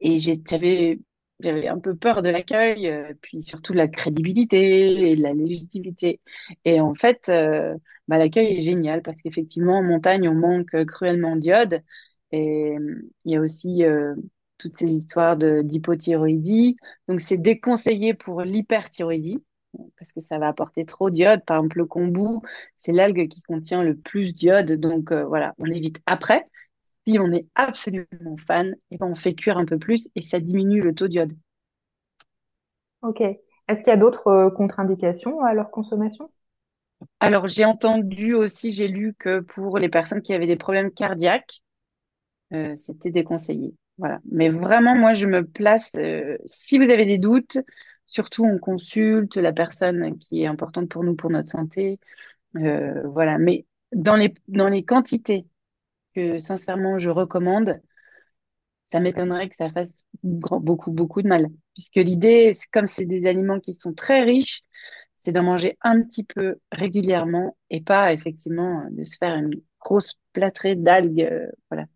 et 0.00 0.18
j'avais 0.18 0.98
j'avais 1.40 1.68
un 1.68 1.78
peu 1.78 1.94
peur 1.94 2.22
de 2.22 2.30
l'accueil, 2.30 2.88
euh, 2.88 3.12
puis 3.20 3.42
surtout 3.42 3.72
de 3.74 3.78
la 3.78 3.88
crédibilité 3.88 5.10
et 5.10 5.16
de 5.16 5.22
la 5.22 5.34
légitimité. 5.34 6.20
Et 6.64 6.80
en 6.80 6.94
fait, 6.94 7.28
euh, 7.28 7.76
bah, 8.08 8.16
l'accueil 8.16 8.56
est 8.56 8.60
génial 8.60 9.02
parce 9.02 9.20
qu'effectivement, 9.20 9.78
en 9.78 9.82
montagne, 9.82 10.28
on 10.30 10.34
manque 10.34 10.84
cruellement 10.86 11.36
d'iode. 11.36 11.82
Et 12.32 12.74
euh, 12.78 13.02
il 13.26 13.32
y 13.32 13.36
a 13.36 13.40
aussi 13.42 13.84
toutes 14.58 14.78
ces 14.78 14.86
histoires 14.86 15.36
d'hypothyroïdie. 15.36 16.76
Donc, 17.08 17.20
c'est 17.20 17.36
déconseillé 17.36 18.14
pour 18.14 18.40
l'hyperthyroïdie 18.42 19.42
parce 19.98 20.12
que 20.12 20.20
ça 20.20 20.38
va 20.38 20.48
apporter 20.48 20.84
trop 20.84 21.10
d'iode. 21.10 21.44
Par 21.44 21.58
exemple, 21.58 21.78
le 21.78 21.86
kombu, 21.86 22.40
c'est 22.76 22.92
l'algue 22.92 23.28
qui 23.28 23.42
contient 23.42 23.82
le 23.82 23.96
plus 23.96 24.34
d'iode. 24.34 24.72
Donc, 24.72 25.12
voilà, 25.12 25.54
on 25.58 25.66
évite 25.66 26.00
après. 26.06 26.46
Si 27.06 27.18
on 27.20 27.32
est 27.32 27.46
absolument 27.54 28.36
fan, 28.46 28.74
et 28.90 28.98
ben 28.98 29.06
on 29.06 29.14
fait 29.14 29.34
cuire 29.34 29.58
un 29.58 29.64
peu 29.64 29.78
plus 29.78 30.08
et 30.16 30.22
ça 30.22 30.40
diminue 30.40 30.80
le 30.80 30.92
taux 30.92 31.06
d'iode. 31.06 31.34
Ok. 33.02 33.20
Est-ce 33.20 33.82
qu'il 33.82 33.90
y 33.90 33.94
a 33.94 33.96
d'autres 33.96 34.28
euh, 34.28 34.50
contre-indications 34.50 35.40
à 35.42 35.54
leur 35.54 35.70
consommation? 35.70 36.30
Alors, 37.20 37.46
j'ai 37.46 37.64
entendu 37.64 38.34
aussi, 38.34 38.72
j'ai 38.72 38.88
lu 38.88 39.14
que 39.18 39.40
pour 39.40 39.78
les 39.78 39.88
personnes 39.88 40.22
qui 40.22 40.32
avaient 40.32 40.46
des 40.46 40.56
problèmes 40.56 40.90
cardiaques, 40.90 41.62
euh, 42.52 42.74
c'était 42.74 43.10
déconseillé. 43.10 43.74
Voilà. 43.98 44.20
Mais 44.30 44.50
vraiment, 44.50 44.96
moi, 44.96 45.14
je 45.14 45.26
me 45.26 45.44
place, 45.44 45.92
euh, 45.96 46.38
si 46.44 46.78
vous 46.78 46.84
avez 46.84 47.06
des 47.06 47.18
doutes, 47.18 47.58
surtout 48.06 48.44
on 48.44 48.58
consulte 48.58 49.36
la 49.36 49.52
personne 49.52 50.18
qui 50.18 50.42
est 50.42 50.46
importante 50.46 50.88
pour 50.88 51.04
nous, 51.04 51.14
pour 51.16 51.30
notre 51.30 51.50
santé. 51.50 51.98
voilà. 52.54 53.38
Mais 53.38 53.66
dans 53.92 54.16
les, 54.16 54.34
dans 54.48 54.68
les 54.68 54.84
quantités 54.84 55.46
que 56.14 56.38
sincèrement 56.38 56.98
je 56.98 57.10
recommande, 57.10 57.80
ça 58.86 59.00
m'étonnerait 59.00 59.48
que 59.48 59.56
ça 59.56 59.70
fasse 59.70 60.06
beaucoup, 60.22 60.90
beaucoup 60.92 61.22
de 61.22 61.28
mal. 61.28 61.48
Puisque 61.74 61.96
l'idée, 61.96 62.52
comme 62.72 62.86
c'est 62.86 63.04
des 63.04 63.26
aliments 63.26 63.60
qui 63.60 63.74
sont 63.74 63.92
très 63.92 64.22
riches, 64.22 64.62
c'est 65.16 65.32
d'en 65.32 65.42
manger 65.42 65.76
un 65.82 66.02
petit 66.02 66.24
peu 66.24 66.56
régulièrement 66.72 67.56
et 67.70 67.80
pas 67.80 68.12
effectivement 68.12 68.86
de 68.90 69.04
se 69.04 69.16
faire 69.18 69.34
une 69.34 69.60
grosse 69.80 70.14
plâtrée 70.32 70.76
d'algues. 70.76 71.22
Euh, 71.22 71.50
voilà. 71.70 71.86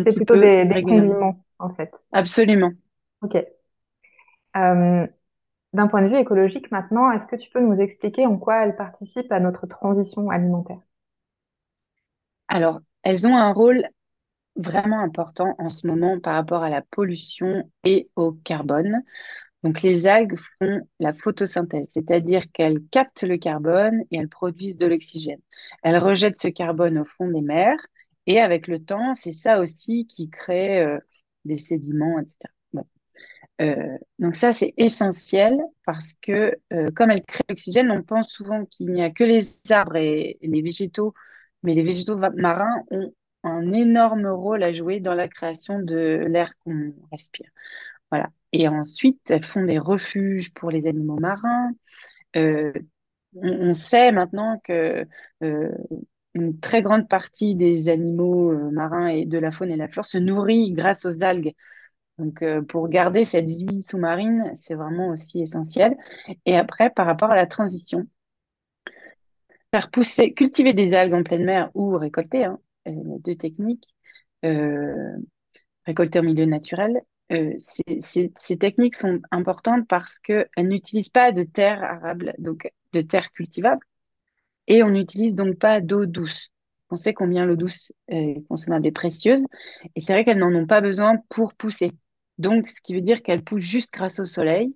c'est 0.00 0.14
plutôt 0.16 0.36
des, 0.36 0.64
des 0.66 0.82
condiments, 0.82 1.44
en 1.58 1.70
fait. 1.74 1.90
Absolument. 2.12 2.72
Ok. 3.22 3.36
Euh, 4.56 5.06
d'un 5.72 5.86
point 5.88 6.02
de 6.02 6.08
vue 6.08 6.18
écologique 6.18 6.70
maintenant, 6.70 7.10
est-ce 7.12 7.26
que 7.26 7.36
tu 7.36 7.50
peux 7.50 7.60
nous 7.60 7.80
expliquer 7.80 8.26
en 8.26 8.36
quoi 8.38 8.64
elles 8.64 8.76
participent 8.76 9.32
à 9.32 9.40
notre 9.40 9.66
transition 9.66 10.30
alimentaire? 10.30 10.80
Alors, 12.48 12.80
elles 13.02 13.26
ont 13.26 13.36
un 13.36 13.52
rôle 13.52 13.84
vraiment 14.56 15.00
important 15.00 15.54
en 15.58 15.68
ce 15.68 15.86
moment 15.86 16.20
par 16.20 16.34
rapport 16.34 16.62
à 16.62 16.70
la 16.70 16.82
pollution 16.82 17.70
et 17.84 18.10
au 18.16 18.32
carbone. 18.32 19.02
Donc 19.62 19.82
les 19.82 20.06
algues 20.06 20.38
font 20.58 20.80
la 21.00 21.12
photosynthèse, 21.14 21.90
c'est-à-dire 21.92 22.50
qu'elles 22.52 22.82
captent 22.90 23.22
le 23.22 23.38
carbone 23.38 24.02
et 24.10 24.16
elles 24.18 24.28
produisent 24.28 24.76
de 24.76 24.86
l'oxygène. 24.86 25.40
Elles 25.82 25.98
rejettent 25.98 26.38
ce 26.38 26.48
carbone 26.48 26.98
au 26.98 27.04
fond 27.04 27.28
des 27.30 27.42
mers 27.42 27.78
et 28.26 28.40
avec 28.40 28.68
le 28.68 28.84
temps, 28.84 29.14
c'est 29.14 29.32
ça 29.32 29.60
aussi 29.60 30.06
qui 30.06 30.30
crée 30.30 30.82
euh, 30.82 30.98
des 31.44 31.58
sédiments, 31.58 32.18
etc. 32.18 32.52
Euh, 33.60 33.98
donc 34.18 34.34
ça, 34.34 34.52
c'est 34.52 34.74
essentiel 34.76 35.60
parce 35.84 36.14
que 36.14 36.56
euh, 36.72 36.90
comme 36.92 37.10
elles 37.10 37.24
créent 37.24 37.44
l'oxygène, 37.48 37.90
on 37.90 38.02
pense 38.02 38.30
souvent 38.30 38.64
qu'il 38.64 38.92
n'y 38.92 39.02
a 39.02 39.10
que 39.10 39.24
les 39.24 39.42
arbres 39.70 39.96
et 39.96 40.38
les 40.42 40.62
végétaux 40.62 41.14
mais 41.62 41.74
les 41.74 41.84
végétaux 41.84 42.16
marins 42.16 42.82
ont 42.90 43.14
un 43.44 43.72
énorme 43.72 44.26
rôle 44.26 44.64
à 44.64 44.72
jouer 44.72 45.00
dans 45.00 45.14
la 45.14 45.28
création 45.28 45.80
de 45.80 46.26
l'air 46.28 46.52
qu'on 46.60 46.92
respire. 47.12 47.48
Voilà. 48.10 48.30
Et 48.52 48.68
ensuite, 48.68 49.30
elles 49.30 49.44
font 49.44 49.64
des 49.64 49.78
refuges 49.78 50.52
pour 50.54 50.70
les 50.70 50.86
animaux 50.88 51.18
marins. 51.20 51.72
Euh, 52.36 52.72
on, 53.36 53.74
sait 53.74 54.12
maintenant 54.12 54.60
que 54.64 55.06
une 56.34 56.58
très 56.60 56.82
grande 56.82 57.08
partie 57.08 57.54
des 57.54 57.88
animaux 57.88 58.52
marins 58.72 59.08
et 59.08 59.26
de 59.26 59.38
la 59.38 59.52
faune 59.52 59.70
et 59.70 59.76
la 59.76 59.88
flore 59.88 60.04
se 60.04 60.18
nourrit 60.18 60.72
grâce 60.72 61.04
aux 61.06 61.22
algues. 61.22 61.54
Donc, 62.18 62.44
pour 62.68 62.88
garder 62.88 63.24
cette 63.24 63.46
vie 63.46 63.82
sous-marine, 63.82 64.50
c'est 64.54 64.74
vraiment 64.74 65.08
aussi 65.08 65.40
essentiel. 65.42 65.96
Et 66.46 66.56
après, 66.56 66.90
par 66.90 67.06
rapport 67.06 67.30
à 67.30 67.36
la 67.36 67.46
transition, 67.46 68.06
faire 69.72 69.90
pousser, 69.90 70.34
cultiver 70.34 70.74
des 70.74 70.92
algues 70.92 71.14
en 71.14 71.22
pleine 71.22 71.44
mer 71.44 71.70
ou 71.74 71.96
récolter, 71.96 72.44
hein, 72.44 72.58
euh, 72.88 72.92
deux 73.20 73.36
techniques, 73.36 73.86
euh, 74.44 75.16
récolter 75.86 76.18
en 76.20 76.24
milieu 76.24 76.44
naturel. 76.44 77.00
Euh, 77.32 77.54
ces, 77.58 78.58
techniques 78.58 78.96
sont 78.96 79.20
importantes 79.30 79.88
parce 79.88 80.18
qu'elles 80.18 80.48
n'utilisent 80.58 81.08
pas 81.08 81.32
de 81.32 81.44
terre 81.44 81.82
arable, 81.82 82.34
donc 82.38 82.70
de 82.92 83.00
terre 83.00 83.32
cultivable, 83.32 83.80
et 84.66 84.82
on 84.82 84.90
n'utilise 84.90 85.34
donc 85.34 85.58
pas 85.58 85.80
d'eau 85.80 86.04
douce. 86.06 86.50
On 86.90 86.96
sait 86.96 87.14
combien 87.14 87.46
l'eau 87.46 87.56
douce 87.56 87.92
est 88.08 88.46
consommable 88.48 88.86
et 88.86 88.92
précieuse, 88.92 89.42
et 89.94 90.00
c'est 90.00 90.12
vrai 90.12 90.24
qu'elles 90.26 90.38
n'en 90.38 90.54
ont 90.54 90.66
pas 90.66 90.82
besoin 90.82 91.16
pour 91.30 91.54
pousser. 91.54 91.92
Donc, 92.38 92.68
ce 92.68 92.80
qui 92.82 92.94
veut 92.94 93.00
dire 93.00 93.22
qu'elles 93.22 93.44
poussent 93.44 93.64
juste 93.64 93.92
grâce 93.92 94.20
au 94.20 94.26
soleil, 94.26 94.74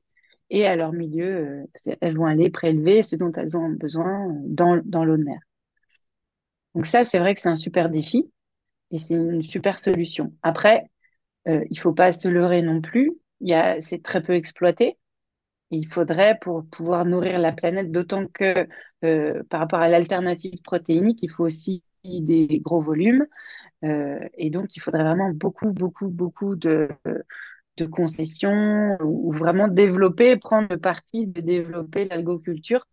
et 0.50 0.66
à 0.66 0.76
leur 0.76 0.92
milieu, 0.92 1.66
euh, 1.86 1.96
elles 2.00 2.16
vont 2.16 2.26
aller 2.26 2.50
prélever 2.50 3.02
ce 3.02 3.16
dont 3.16 3.32
elles 3.32 3.56
ont 3.56 3.70
besoin 3.70 4.28
euh, 4.28 4.32
dans, 4.44 4.80
dans 4.84 5.04
l'eau 5.04 5.16
de 5.16 5.24
mer. 5.24 5.38
Donc 6.74 6.86
ça, 6.86 7.04
c'est 7.04 7.18
vrai 7.18 7.34
que 7.34 7.40
c'est 7.40 7.48
un 7.48 7.56
super 7.56 7.88
défi 7.88 8.30
et 8.90 8.98
c'est 8.98 9.14
une 9.14 9.42
super 9.42 9.80
solution. 9.80 10.32
Après, 10.42 10.90
euh, 11.48 11.64
il 11.70 11.78
faut 11.78 11.94
pas 11.94 12.12
se 12.12 12.28
leurrer 12.28 12.62
non 12.62 12.80
plus. 12.82 13.12
C'est 13.80 14.02
très 14.02 14.22
peu 14.22 14.34
exploité. 14.34 14.98
il 15.70 15.86
faudrait 15.88 16.38
pour 16.40 16.66
pouvoir 16.66 17.04
nourrir 17.04 17.38
la 17.38 17.52
planète, 17.52 17.92
d'autant 17.92 18.26
que 18.26 18.68
par 19.44 19.60
rapport 19.60 19.80
à 19.80 19.88
l'alternative 19.88 20.60
protéinique, 20.62 21.22
il 21.22 21.30
faut 21.30 21.44
aussi 21.44 21.82
des 22.04 22.60
gros 22.64 22.80
volumes. 22.80 23.26
Et 23.82 24.50
donc, 24.50 24.76
il 24.76 24.80
faudrait 24.80 25.04
vraiment 25.04 25.30
beaucoup, 25.30 25.70
beaucoup, 25.70 26.08
beaucoup 26.08 26.56
de, 26.56 26.88
de 27.76 27.86
concessions 27.86 28.96
ou 29.02 29.30
vraiment 29.32 29.68
développer, 29.68 30.36
prendre 30.36 30.68
le 30.70 30.78
parti 30.78 31.26
de 31.26 31.40
développer 31.40 32.06
l'algoculture 32.06 32.86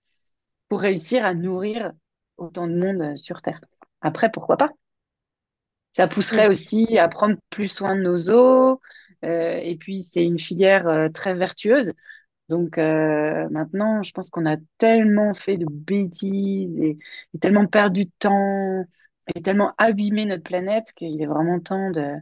pour 0.70 0.82
réussir 0.82 1.26
à 1.26 1.34
nourrir 1.34 1.94
autant 2.38 2.68
de 2.68 2.76
monde 2.76 3.18
sur 3.18 3.42
Terre. 3.42 3.62
Après, 4.02 4.32
pourquoi 4.32 4.58
pas? 4.58 4.72
Ça 5.92 6.08
pousserait 6.08 6.48
aussi 6.48 6.98
à 6.98 7.08
prendre 7.08 7.38
plus 7.50 7.68
soin 7.68 7.96
de 7.96 8.02
nos 8.02 8.32
eaux. 8.32 8.82
Euh, 9.24 9.58
et 9.58 9.78
puis, 9.78 10.02
c'est 10.02 10.26
une 10.26 10.40
filière 10.40 10.88
euh, 10.88 11.10
très 11.10 11.36
vertueuse. 11.36 11.94
Donc 12.50 12.78
euh, 12.78 13.48
maintenant, 13.50 14.04
je 14.04 14.12
pense 14.12 14.30
qu'on 14.30 14.46
a 14.46 14.58
tellement 14.78 15.34
fait 15.34 15.58
de 15.58 15.66
bêtises 15.70 16.80
et, 16.82 16.98
tellement 17.40 17.68
perdu 17.68 18.06
de 18.06 18.12
temps 18.20 18.86
et 19.36 19.42
tellement 19.42 19.74
abîmé 19.78 20.26
notre 20.26 20.44
planète 20.44 20.94
qu'il 20.96 21.22
est 21.22 21.26
vraiment 21.26 21.60
temps 21.60 21.92
de, 21.92 22.16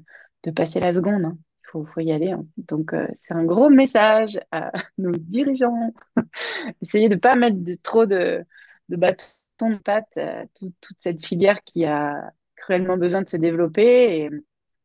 de 0.43 0.51
passer 0.51 0.79
la 0.79 0.93
seconde. 0.93 1.25
Hein 1.25 1.37
faut, 1.71 1.85
faut 1.85 2.01
y 2.01 2.11
aller. 2.11 2.31
Hein. 2.31 2.45
Donc, 2.57 2.93
euh, 2.93 3.07
c'est 3.15 3.33
un 3.33 3.43
gros 3.43 3.69
message 3.69 4.39
à 4.51 4.71
nos 4.97 5.11
dirigeants. 5.11 5.93
Essayez 6.81 7.09
de 7.09 7.15
ne 7.15 7.19
pas 7.19 7.35
mettre 7.35 7.57
de, 7.57 7.75
trop 7.75 8.05
de, 8.05 8.45
de 8.89 8.95
bâtons 8.95 9.69
de 9.69 9.77
patte 9.77 10.17
à 10.17 10.45
toute 10.55 10.75
cette 10.97 11.23
filière 11.25 11.61
qui 11.63 11.85
a 11.85 12.31
cruellement 12.55 12.97
besoin 12.97 13.21
de 13.21 13.29
se 13.29 13.37
développer. 13.37 14.17
Et, 14.25 14.29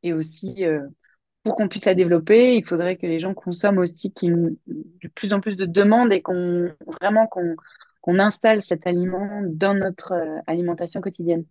et 0.03 0.13
aussi, 0.13 0.65
euh, 0.65 0.87
pour 1.43 1.57
qu'on 1.57 1.69
puisse 1.69 1.87
la 1.87 1.95
développer, 1.95 2.57
il 2.57 2.65
faudrait 2.65 2.97
que 2.97 3.07
les 3.07 3.21
gens 3.21 3.35
consomment 3.35 3.79
aussi 3.79 4.13
de 4.17 5.09
plus 5.15 5.33
en 5.33 5.41
plus 5.41 5.57
de 5.57 5.67
demandes 5.67 6.13
et 6.13 6.23
qu'on 6.23 6.71
vraiment 7.01 7.27
qu'on 7.27 7.57
qu'on 8.01 8.21
installe 8.21 8.63
cet 8.63 8.87
aliment 8.87 9.43
dans 9.45 9.75
notre 9.75 10.13
euh, 10.13 10.39
alimentation 10.47 11.01
quotidienne. 11.01 11.45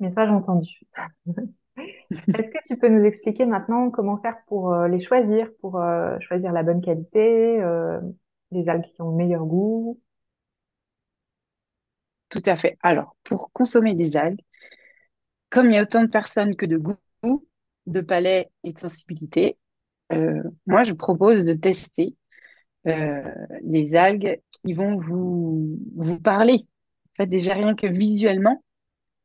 Message 0.00 0.30
entendu. 0.30 0.80
Est-ce 1.76 2.50
que 2.50 2.66
tu 2.66 2.76
peux 2.76 2.88
nous 2.88 3.04
expliquer 3.04 3.46
maintenant 3.46 3.90
comment 3.90 4.18
faire 4.18 4.36
pour 4.46 4.72
euh, 4.72 4.88
les 4.88 5.00
choisir, 5.00 5.50
pour 5.60 5.80
euh, 5.80 6.16
choisir 6.20 6.52
la 6.52 6.62
bonne 6.62 6.80
qualité, 6.80 7.60
euh, 7.60 8.00
les 8.50 8.68
algues 8.68 8.84
qui 8.94 9.02
ont 9.02 9.10
le 9.10 9.16
meilleur 9.16 9.44
goût? 9.44 10.00
Tout 12.28 12.42
à 12.46 12.56
fait. 12.56 12.76
Alors, 12.82 13.16
pour 13.24 13.50
consommer 13.52 13.94
des 13.94 14.16
algues, 14.16 14.40
comme 15.50 15.66
il 15.70 15.74
y 15.74 15.78
a 15.78 15.82
autant 15.82 16.02
de 16.02 16.08
personnes 16.08 16.56
que 16.56 16.66
de 16.66 16.76
goût, 16.76 16.96
de 17.86 18.00
palais 18.00 18.50
et 18.64 18.72
de 18.72 18.78
sensibilité, 18.78 19.56
moi, 20.66 20.84
je 20.84 20.92
propose 20.92 21.44
de 21.44 21.54
tester 21.54 22.16
les 22.84 23.96
algues 23.96 24.40
qui 24.50 24.72
vont 24.72 24.96
vous, 24.96 25.78
vous 25.96 26.20
parler. 26.20 26.66
En 27.12 27.22
fait, 27.22 27.26
déjà 27.26 27.54
rien 27.54 27.74
que 27.74 27.86
visuellement, 27.86 28.63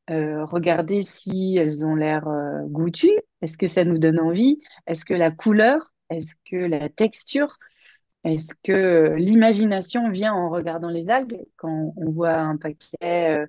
euh, 0.09 0.45
regarder 0.45 1.01
si 1.03 1.57
elles 1.57 1.85
ont 1.85 1.95
l'air 1.95 2.27
euh, 2.27 2.63
goûtues, 2.67 3.19
est-ce 3.41 3.57
que 3.57 3.67
ça 3.67 3.83
nous 3.85 3.97
donne 3.97 4.19
envie, 4.19 4.59
est-ce 4.87 5.05
que 5.05 5.13
la 5.13 5.31
couleur, 5.31 5.93
est-ce 6.09 6.35
que 6.49 6.55
la 6.57 6.89
texture, 6.89 7.57
est-ce 8.23 8.53
que 8.63 9.15
l'imagination 9.17 10.09
vient 10.11 10.33
en 10.33 10.49
regardant 10.49 10.89
les 10.89 11.09
algues? 11.09 11.39
Quand 11.57 11.93
on 11.95 12.11
voit 12.11 12.35
un 12.37 12.57
paquet 12.57 13.47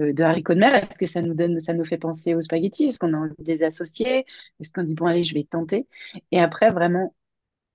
euh, 0.00 0.12
de 0.12 0.22
haricots 0.22 0.54
de 0.54 0.60
mer, 0.60 0.74
est-ce 0.74 0.98
que 0.98 1.06
ça 1.06 1.22
nous 1.22 1.34
donne, 1.34 1.60
ça 1.60 1.74
nous 1.74 1.84
fait 1.84 1.98
penser 1.98 2.34
aux 2.34 2.42
spaghettis, 2.42 2.86
est-ce 2.86 2.98
qu'on 2.98 3.14
a 3.14 3.18
envie 3.18 3.34
de 3.38 3.52
les 3.52 3.62
associer, 3.62 4.26
est-ce 4.60 4.72
qu'on 4.72 4.84
dit 4.84 4.94
bon 4.94 5.06
allez 5.06 5.22
je 5.24 5.34
vais 5.34 5.44
tenter, 5.44 5.86
et 6.32 6.40
après 6.40 6.70
vraiment 6.70 7.14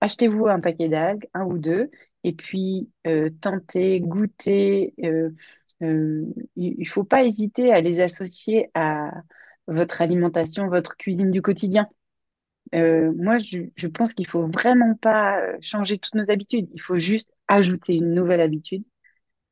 achetez-vous 0.02 0.48
un 0.48 0.60
paquet 0.60 0.90
d'algues, 0.90 1.28
un 1.34 1.46
ou 1.46 1.58
deux, 1.58 1.90
et 2.24 2.34
puis 2.34 2.90
euh, 3.08 3.30
tentez, 3.42 4.00
goûtez. 4.02 4.94
Euh, 5.04 5.08
euh, 5.08 5.30
il 5.82 6.34
ne 6.56 6.86
faut 6.86 7.04
pas 7.04 7.24
hésiter 7.24 7.74
à 7.74 7.82
les 7.82 8.00
associer 8.00 8.70
à 8.74 9.12
votre 9.68 10.02
alimentation, 10.02 10.68
votre 10.68 10.96
cuisine 10.98 11.32
du 11.32 11.42
quotidien. 11.42 11.88
moi, 12.74 13.38
je, 13.38 13.88
pense 13.88 14.14
qu'il 14.14 14.28
faut 14.28 14.48
vraiment 14.48 14.96
pas 14.96 15.42
changer 15.62 15.98
toutes 15.98 16.16
nos 16.16 16.30
habitudes. 16.32 16.70
Il 16.74 16.82
faut 16.82 16.98
juste 16.98 17.34
ajouter 17.48 17.96
une 17.96 18.14
nouvelle 18.14 18.42
habitude. 18.42 18.84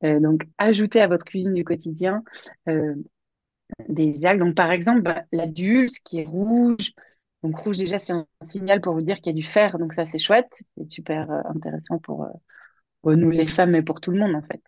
donc, 0.03 0.47
ajouter 0.57 1.01
à 1.01 1.07
votre 1.07 1.25
cuisine 1.25 1.53
du 1.53 1.63
quotidien 1.63 2.23
des 3.89 4.25
algues. 4.25 4.39
Donc, 4.39 4.55
par 4.55 4.71
exemple, 4.71 5.01
bah, 5.01 5.23
la 5.31 5.47
dulce 5.47 5.99
qui 5.99 6.19
est 6.19 6.25
rouge. 6.25 6.93
Donc, 7.43 7.57
rouge, 7.57 7.77
déjà, 7.77 7.99
c'est 7.99 8.13
un 8.13 8.27
signal 8.43 8.81
pour 8.81 8.93
vous 8.93 9.01
dire 9.01 9.17
qu'il 9.17 9.27
y 9.27 9.29
a 9.29 9.41
du 9.41 9.43
fer. 9.43 9.77
Donc, 9.79 9.93
ça, 9.93 10.05
c'est 10.05 10.19
chouette. 10.19 10.63
C'est 10.77 10.89
super 10.89 11.29
euh, 11.31 11.41
intéressant 11.45 11.97
pour, 11.99 12.23
euh, 12.23 12.29
pour, 13.01 13.15
nous, 13.15 13.31
les 13.31 13.47
femmes, 13.47 13.71
mais 13.71 13.81
pour 13.83 14.01
tout 14.01 14.11
le 14.11 14.19
monde, 14.19 14.35
en 14.35 14.41
fait. 14.41 14.61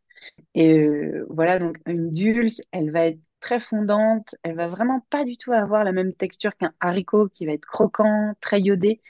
Et 0.56 0.80
euh, 0.80 1.26
voilà, 1.30 1.60
donc, 1.60 1.78
une 1.88 2.12
dulce, 2.12 2.62
elle 2.72 2.92
va 2.92 3.08
être 3.08 3.20
très 3.40 3.60
fondante. 3.60 4.36
Elle 4.44 4.56
va 4.56 4.68
vraiment 4.68 5.02
pas 5.10 5.26
du 5.26 5.38
tout 5.38 5.52
avoir 5.54 5.84
la 5.84 5.92
même 5.92 6.14
texture 6.14 6.56
qu'un 6.58 6.74
haricot 6.80 7.28
qui 7.30 7.46
va 7.46 7.54
être 7.54 7.66
croquant, 7.66 8.34
très 8.42 8.62
iodé. 8.62 9.02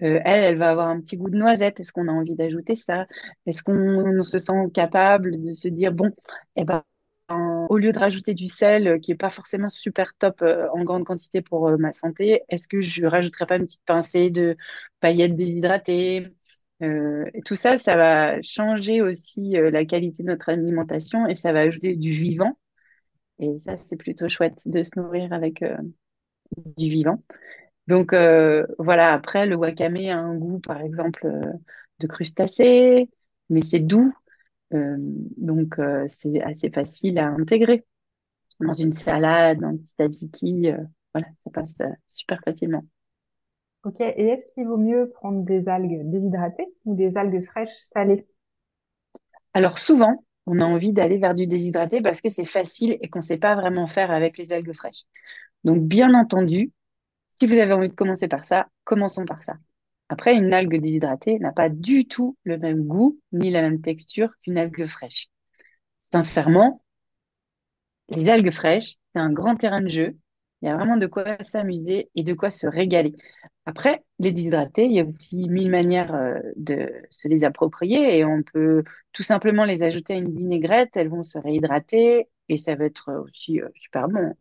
elle, 0.00 0.22
elle 0.26 0.58
va 0.58 0.70
avoir 0.70 0.88
un 0.88 1.00
petit 1.00 1.16
goût 1.16 1.30
de 1.30 1.36
noisette. 1.36 1.80
Est-ce 1.80 1.92
qu'on 1.92 2.08
a 2.08 2.12
envie 2.12 2.36
d'ajouter 2.36 2.76
ça? 2.76 3.06
Est-ce 3.46 3.62
qu'on 3.64 4.22
se 4.24 4.38
sent 4.38 4.70
capable 4.74 5.42
de 5.42 5.52
se 5.52 5.68
dire, 5.68 5.92
bon, 5.92 6.12
eh 6.56 6.64
ben, 6.64 6.84
au 7.68 7.76
lieu 7.76 7.92
de 7.92 7.98
rajouter 7.98 8.34
du 8.34 8.46
sel 8.46 8.88
euh, 8.88 8.98
qui 8.98 9.12
est 9.12 9.16
pas 9.16 9.30
forcément 9.30 9.70
super 9.70 10.14
top 10.18 10.42
euh, 10.42 10.68
en 10.72 10.82
grande 10.84 11.04
quantité 11.04 11.42
pour 11.42 11.68
euh, 11.68 11.76
ma 11.76 11.92
santé, 11.92 12.42
est-ce 12.48 12.68
que 12.68 12.80
je 12.80 13.06
rajouterais 13.06 13.46
pas 13.46 13.56
une 13.56 13.66
petite 13.66 13.84
pincée 13.84 14.30
de 14.30 14.56
paillettes 15.00 15.36
déshydratées? 15.36 16.32
Tout 16.80 17.56
ça, 17.56 17.76
ça 17.76 17.96
va 17.96 18.40
changer 18.42 19.02
aussi 19.02 19.52
la 19.52 19.84
qualité 19.84 20.22
de 20.22 20.28
notre 20.28 20.48
alimentation 20.48 21.26
et 21.26 21.34
ça 21.34 21.52
va 21.52 21.60
ajouter 21.60 21.96
du 21.96 22.12
vivant. 22.12 22.58
Et 23.40 23.58
ça, 23.58 23.76
c'est 23.76 23.96
plutôt 23.96 24.28
chouette 24.28 24.62
de 24.66 24.82
se 24.84 24.92
nourrir 24.98 25.32
avec 25.32 25.64
du 26.76 26.90
vivant. 26.90 27.22
Donc 27.88 28.14
voilà, 28.78 29.12
après, 29.14 29.46
le 29.46 29.56
wakame 29.56 29.96
a 30.08 30.16
un 30.16 30.36
goût, 30.36 30.60
par 30.60 30.80
exemple, 30.80 31.26
de 32.00 32.06
crustacé, 32.06 33.10
mais 33.50 33.62
c'est 33.62 33.80
doux. 33.80 34.12
Euh, 34.74 34.96
donc, 35.36 35.78
euh, 35.78 36.06
c'est 36.08 36.42
assez 36.42 36.70
facile 36.70 37.18
à 37.18 37.28
intégrer 37.28 37.84
dans 38.60 38.74
une 38.74 38.92
salade, 38.92 39.60
dans 39.60 39.70
un 39.70 39.76
petit. 40.10 40.70
Euh, 40.70 40.78
voilà, 41.14 41.28
ça 41.44 41.50
passe 41.52 41.82
super 42.08 42.40
facilement. 42.44 42.84
Ok, 43.82 44.00
et 44.00 44.28
est-ce 44.28 44.46
qu'il 44.54 44.68
vaut 44.68 44.76
mieux 44.76 45.10
prendre 45.10 45.42
des 45.44 45.68
algues 45.68 46.08
déshydratées 46.08 46.68
ou 46.84 46.94
des 46.94 47.16
algues 47.16 47.44
fraîches 47.44 47.76
salées? 47.92 48.24
Alors 49.54 49.78
souvent, 49.78 50.24
on 50.46 50.60
a 50.60 50.64
envie 50.64 50.92
d'aller 50.92 51.18
vers 51.18 51.34
du 51.34 51.46
déshydraté 51.46 52.00
parce 52.00 52.20
que 52.20 52.28
c'est 52.28 52.44
facile 52.44 52.96
et 53.00 53.08
qu'on 53.08 53.18
ne 53.20 53.24
sait 53.24 53.36
pas 53.38 53.54
vraiment 53.54 53.86
faire 53.86 54.10
avec 54.10 54.38
les 54.38 54.52
algues 54.52 54.74
fraîches. 54.74 55.02
Donc 55.64 55.82
bien 55.84 56.14
entendu, 56.14 56.72
si 57.30 57.46
vous 57.46 57.54
avez 57.58 57.72
envie 57.72 57.90
de 57.90 57.94
commencer 57.94 58.28
par 58.28 58.44
ça, 58.44 58.68
commençons 58.84 59.24
par 59.26 59.42
ça. 59.42 59.54
Après, 60.08 60.34
une 60.36 60.54
algue 60.54 60.80
déshydratée 60.80 61.38
n'a 61.40 61.52
pas 61.52 61.68
du 61.70 62.06
tout 62.06 62.36
le 62.44 62.58
même 62.58 62.84
goût 62.86 63.20
ni 63.32 63.50
la 63.50 63.62
même 63.62 63.80
texture 63.82 64.30
qu'une 64.42 64.58
algue 64.58 64.86
fraîche. 64.86 65.28
Sincèrement, 66.00 66.82
les 68.10 68.28
algues 68.28 68.50
fraîches, 68.50 68.96
c'est 69.14 69.20
un 69.20 69.32
grand 69.32 69.56
terrain 69.56 69.80
de 69.80 69.88
jeu. 69.88 70.18
Il 70.62 70.66
y 70.66 70.68
a 70.70 70.76
vraiment 70.76 70.96
de 70.96 71.06
quoi 71.06 71.36
s'amuser 71.42 72.10
et 72.16 72.24
de 72.24 72.34
quoi 72.34 72.50
se 72.50 72.66
régaler. 72.66 73.14
Après, 73.66 74.04
les 74.18 74.32
déshydratées, 74.32 74.86
il 74.86 74.92
y 74.92 75.00
a 75.00 75.04
aussi 75.04 75.48
mille 75.48 75.70
manières 75.70 76.14
euh, 76.14 76.40
de 76.56 76.90
se 77.10 77.28
les 77.28 77.44
approprier 77.44 78.18
et 78.18 78.24
on 78.24 78.42
peut 78.42 78.82
tout 79.12 79.22
simplement 79.22 79.64
les 79.64 79.82
ajouter 79.82 80.14
à 80.14 80.16
une 80.16 80.34
vinaigrette, 80.36 80.96
elles 80.96 81.08
vont 81.10 81.22
se 81.22 81.38
réhydrater 81.38 82.28
et 82.48 82.56
ça 82.56 82.74
va 82.74 82.86
être 82.86 83.12
aussi 83.24 83.60
euh, 83.60 83.68
super 83.76 84.08
bon. 84.08 84.34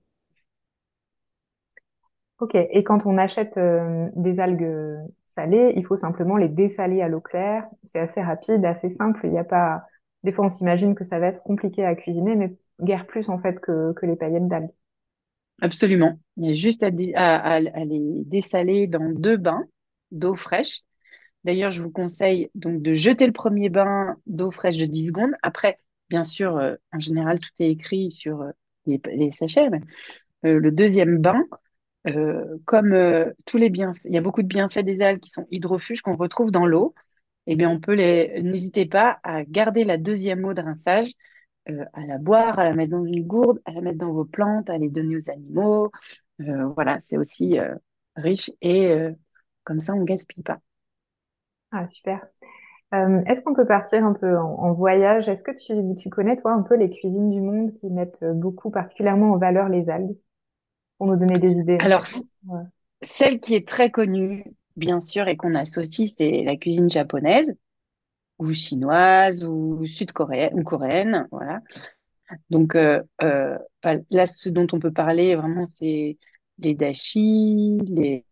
Ok, 2.40 2.54
et 2.56 2.84
quand 2.84 3.06
on 3.08 3.18
achète 3.18 3.58
euh, 3.58 4.10
des 4.16 4.40
algues 4.40 5.00
salées, 5.26 5.74
il 5.76 5.86
faut 5.86 5.98
simplement 5.98 6.38
les 6.38 6.50
dessaler 6.50 7.02
à 7.02 7.08
l'eau 7.08 7.20
claire. 7.22 7.68
C'est 7.84 8.00
assez 8.00 8.22
rapide, 8.22 8.64
assez 8.66 8.90
simple. 8.90 9.22
Il 9.26 9.32
n'y 9.32 9.40
a 9.40 9.44
pas. 9.44 9.84
Des 10.24 10.32
fois, 10.32 10.46
on 10.46 10.50
s'imagine 10.50 10.94
que 10.96 11.04
ça 11.04 11.18
va 11.20 11.28
être 11.28 11.42
compliqué 11.44 11.84
à 11.86 11.96
cuisiner, 11.96 12.36
mais 12.36 12.56
guère 12.82 13.08
plus 13.08 13.30
en 13.30 13.40
fait 13.40 13.60
que, 13.60 13.94
que 13.94 14.06
les 14.06 14.16
paillettes 14.16 14.48
d'algues. 14.48 14.70
Absolument. 15.62 16.20
Il 16.38 16.46
y 16.46 16.50
a 16.50 16.54
juste 16.54 16.84
à, 16.84 17.60
les 17.60 18.24
dessaler 18.26 18.88
dans 18.88 19.10
deux 19.12 19.38
bains 19.38 19.66
d'eau 20.12 20.36
fraîche. 20.36 20.82
D'ailleurs, 21.44 21.72
je 21.72 21.82
vous 21.82 21.92
conseille 21.92 22.50
donc 22.56 22.82
de 22.82 22.94
jeter 22.94 23.26
le 23.26 23.34
premier 23.34 23.70
bain 23.70 24.18
d'eau 24.28 24.52
fraîche 24.52 24.78
de 24.78 24.86
10 24.86 25.08
secondes. 25.08 25.32
Après, 25.42 25.80
bien 26.10 26.24
sûr, 26.24 26.58
euh, 26.58 26.76
en 26.94 27.00
général, 27.00 27.40
tout 27.40 27.50
est 27.60 27.72
écrit 27.72 28.12
sur 28.12 28.42
euh, 28.42 28.52
les, 28.86 29.32
sachets, 29.32 29.70
mais 29.70 29.82
le 30.44 30.72
deuxième 30.72 31.18
bain, 31.18 31.44
euh, 32.08 32.58
comme 32.66 32.94
euh, 32.94 33.34
tous 33.46 33.58
les 33.58 33.70
bienfaits, 33.70 34.06
il 34.06 34.14
y 34.14 34.18
a 34.18 34.22
beaucoup 34.22 34.42
de 34.42 34.48
bienfaits 34.48 34.80
des 34.80 35.02
algues 35.02 35.20
qui 35.20 35.30
sont 35.30 35.46
hydrofuges 35.52 36.02
qu'on 36.02 36.16
retrouve 36.16 36.52
dans 36.52 36.66
l'eau. 36.66 36.94
Eh 37.48 37.66
on 37.66 37.80
peut 37.80 37.94
les. 37.94 38.42
N'hésitez 38.44 38.86
pas 38.86 39.20
à 39.24 39.44
garder 39.44 39.84
la 39.84 39.98
deuxième 39.98 40.46
eau 40.46 40.54
de 40.54 40.62
rinçage, 40.62 41.12
euh, 41.70 41.86
à 41.94 42.06
la 42.06 42.18
boire, 42.18 42.60
à 42.60 42.64
la 42.64 42.74
mettre 42.74 42.92
dans 42.92 43.06
une 43.06 43.26
gourde, 43.26 43.62
à 43.66 43.72
la 43.72 43.82
mettre 43.82 43.98
dans 43.98 44.12
vos 44.12 44.26
plantes, 44.26 44.70
à 44.70 44.78
les 44.78 44.90
donner 44.90 45.18
aux 45.18 45.30
animaux. 45.30 45.92
voilà, 46.40 47.00
c'est 47.00 47.18
aussi 47.18 47.58
riche 48.16 48.52
et 48.62 48.96
comme 49.64 49.82
ça, 49.82 49.94
on 49.94 50.04
gaspille 50.04 50.44
pas. 50.44 50.60
Ah, 51.72 51.88
super. 51.88 52.26
est-ce 52.94 53.42
qu'on 53.42 53.54
peut 53.54 53.66
partir 53.66 54.06
un 54.06 54.14
peu 54.14 54.38
en, 54.38 54.72
voyage? 54.74 55.28
Est-ce 55.28 55.44
que 55.44 55.52
tu, 55.52 55.96
tu 55.98 56.10
connais, 56.10 56.36
toi, 56.36 56.54
un 56.54 56.62
peu 56.62 56.76
les 56.76 56.90
cuisines 56.90 57.32
du 57.32 57.42
monde 57.42 57.74
qui 57.74 57.90
mettent 57.90 58.24
beaucoup, 58.24 58.72
particulièrement 58.72 59.34
en 59.34 59.38
valeur 59.38 59.68
les 59.68 59.90
algues? 59.90 60.16
pour 60.98 61.08
nous 61.08 61.16
donner 61.16 61.40
des 61.40 61.58
idées. 61.58 61.78
Alors, 61.80 62.06
celle 63.02 63.40
qui 63.40 63.56
est 63.56 63.68
très 63.68 63.92
connue, 63.92 64.46
bien 64.76 65.00
sûr, 65.00 65.28
et 65.28 65.38
qu'on 65.38 65.56
associe, 65.56 66.12
c'est 66.16 66.44
la 66.44 66.56
cuisine 66.58 66.90
japonaise, 66.90 67.56
ou 68.40 68.54
chinoise, 68.54 69.44
ou 69.44 69.86
sud-coréenne, 69.86 70.54
ou 70.54 70.64
coréenne, 70.64 71.28
voilà. 71.32 71.62
Donc 72.50 72.76
euh, 72.76 73.02
euh, 73.22 73.58
là, 74.12 74.28
ce 74.28 74.50
dont 74.50 74.68
on 74.74 74.80
peut 74.80 74.92
parler 74.92 75.36
vraiment, 75.36 75.66
c'est 75.66 76.18
les 76.60 76.74
dashi, 76.74 77.78
les, 77.88 78.26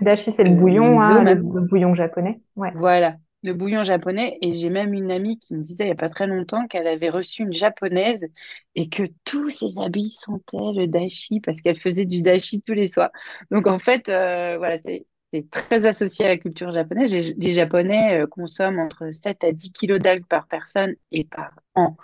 dashi, 0.00 0.32
c'est 0.32 0.44
le 0.44 0.54
bouillon, 0.54 1.00
hein, 1.00 1.22
le, 1.22 1.34
bouillon 1.34 1.94
japonais. 1.94 2.40
Ouais. 2.56 2.72
Voilà, 2.74 3.16
le 3.42 3.54
bouillon 3.54 3.84
japonais. 3.84 4.38
Et 4.42 4.52
j'ai 4.54 4.70
même 4.70 4.94
une 4.94 5.10
amie 5.10 5.38
qui 5.38 5.54
me 5.54 5.62
disait 5.62 5.84
il 5.84 5.88
n'y 5.88 5.92
a 5.92 5.96
pas 5.96 6.08
très 6.08 6.26
longtemps 6.26 6.66
qu'elle 6.66 6.86
avait 6.86 7.10
reçu 7.10 7.42
une 7.42 7.52
japonaise 7.52 8.26
et 8.74 8.88
que 8.88 9.04
tous 9.24 9.50
ses 9.50 9.78
habits 9.78 10.10
sentaient 10.10 10.72
le 10.74 10.86
dashi 10.86 11.40
parce 11.40 11.60
qu'elle 11.60 11.78
faisait 11.78 12.06
du 12.06 12.22
dashi 12.22 12.62
tous 12.62 12.74
les 12.74 12.88
soirs. 12.88 13.10
Donc 13.50 13.66
en 13.66 13.78
fait, 13.78 14.08
euh, 14.08 14.58
voilà, 14.58 14.78
c'est 14.80 15.06
très 15.44 15.84
associé 15.86 16.24
à 16.24 16.28
la 16.28 16.36
culture 16.36 16.72
japonaise. 16.72 17.34
Les, 17.36 17.52
Japonais 17.52 18.20
euh, 18.20 18.26
consomment 18.26 18.80
entre 18.80 19.10
7 19.12 19.44
à 19.44 19.52
10 19.52 19.72
kilos 19.72 20.00
d'algues 20.00 20.26
par 20.26 20.46
personne 20.46 20.94
et 21.12 21.24
par 21.24 21.52
an. 21.74 21.96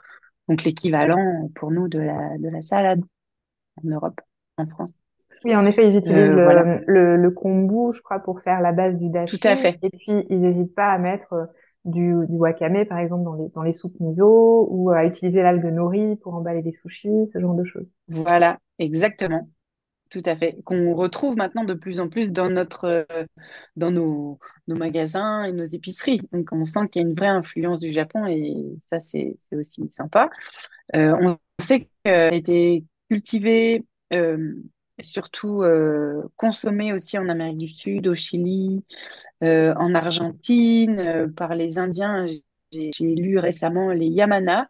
Donc 0.48 0.64
l'équivalent 0.64 1.50
pour 1.54 1.70
nous 1.70 1.88
de 1.88 1.98
la, 1.98 2.38
de 2.38 2.48
la 2.48 2.60
salade 2.62 3.00
en 3.82 3.88
Europe, 3.88 4.20
en 4.58 4.66
France. 4.66 4.98
Oui, 5.44 5.56
en 5.56 5.66
effet, 5.66 5.88
ils 5.88 5.96
utilisent 5.96 6.32
euh, 6.32 6.78
le, 6.86 7.16
le, 7.16 7.30
kombu, 7.30 7.92
je 7.94 8.00
crois, 8.00 8.20
pour 8.20 8.40
faire 8.42 8.60
la 8.60 8.72
base 8.72 8.96
du 8.96 9.08
dashi. 9.08 9.38
Tout 9.38 9.48
à 9.48 9.56
fait. 9.56 9.78
Et 9.82 9.90
puis, 9.90 10.26
ils 10.28 10.40
n'hésitent 10.40 10.74
pas 10.74 10.92
à 10.92 10.98
mettre 10.98 11.32
euh, 11.32 11.46
du, 11.84 12.14
du, 12.28 12.36
wakame, 12.36 12.84
par 12.84 12.98
exemple, 12.98 13.24
dans 13.24 13.34
les, 13.34 13.48
dans 13.48 13.62
les 13.62 13.72
soupes 13.72 13.98
miso, 13.98 14.68
ou 14.70 14.90
à 14.90 15.04
utiliser 15.04 15.42
l'algue 15.42 15.72
nori 15.72 16.16
pour 16.16 16.34
emballer 16.34 16.62
des 16.62 16.72
sushis, 16.72 17.26
ce 17.26 17.40
genre 17.40 17.54
de 17.54 17.64
choses. 17.64 17.88
Voilà, 18.08 18.58
exactement. 18.78 19.48
Tout 20.12 20.22
à 20.25 20.37
fait. 20.37 20.57
Qu'on 20.64 20.94
retrouve 20.94 21.37
maintenant 21.37 21.64
de 21.64 21.75
plus 21.75 21.98
en 21.98 22.09
plus 22.09 22.31
dans 22.31 22.51
notre, 22.51 22.85
euh, 22.85 23.25
dans 23.77 23.90
nos, 23.90 24.38
magasins 24.68 25.44
et 25.44 25.53
nos 25.53 25.66
épiceries. 25.66 26.20
Donc, 26.33 26.48
on 26.53 26.64
sent 26.64 26.88
qu'il 26.90 27.03
y 27.03 27.05
a 27.05 27.09
une 27.09 27.14
vraie 27.14 27.27
influence 27.27 27.81
du 27.81 27.92
Japon 27.92 28.27
et 28.27 28.75
ça, 28.77 29.01
c'est 29.01 29.37
aussi 29.53 29.90
sympa. 29.90 30.31
on 30.94 31.37
sait 31.59 31.88
qu'elle 32.05 32.33
a 32.33 32.35
été 32.35 32.85
cultivée 33.11 33.85
surtout 35.03 35.62
euh, 35.62 36.22
consommé 36.37 36.92
aussi 36.92 37.18
en 37.18 37.29
Amérique 37.29 37.59
du 37.59 37.68
Sud, 37.68 38.07
au 38.07 38.14
Chili, 38.14 38.85
euh, 39.42 39.75
en 39.77 39.94
Argentine, 39.94 40.98
euh, 40.98 41.29
par 41.29 41.55
les 41.55 41.79
Indiens. 41.79 42.27
J'ai 42.70 43.14
lu 43.14 43.38
récemment 43.38 43.90
les 43.90 44.07
Yamana, 44.07 44.68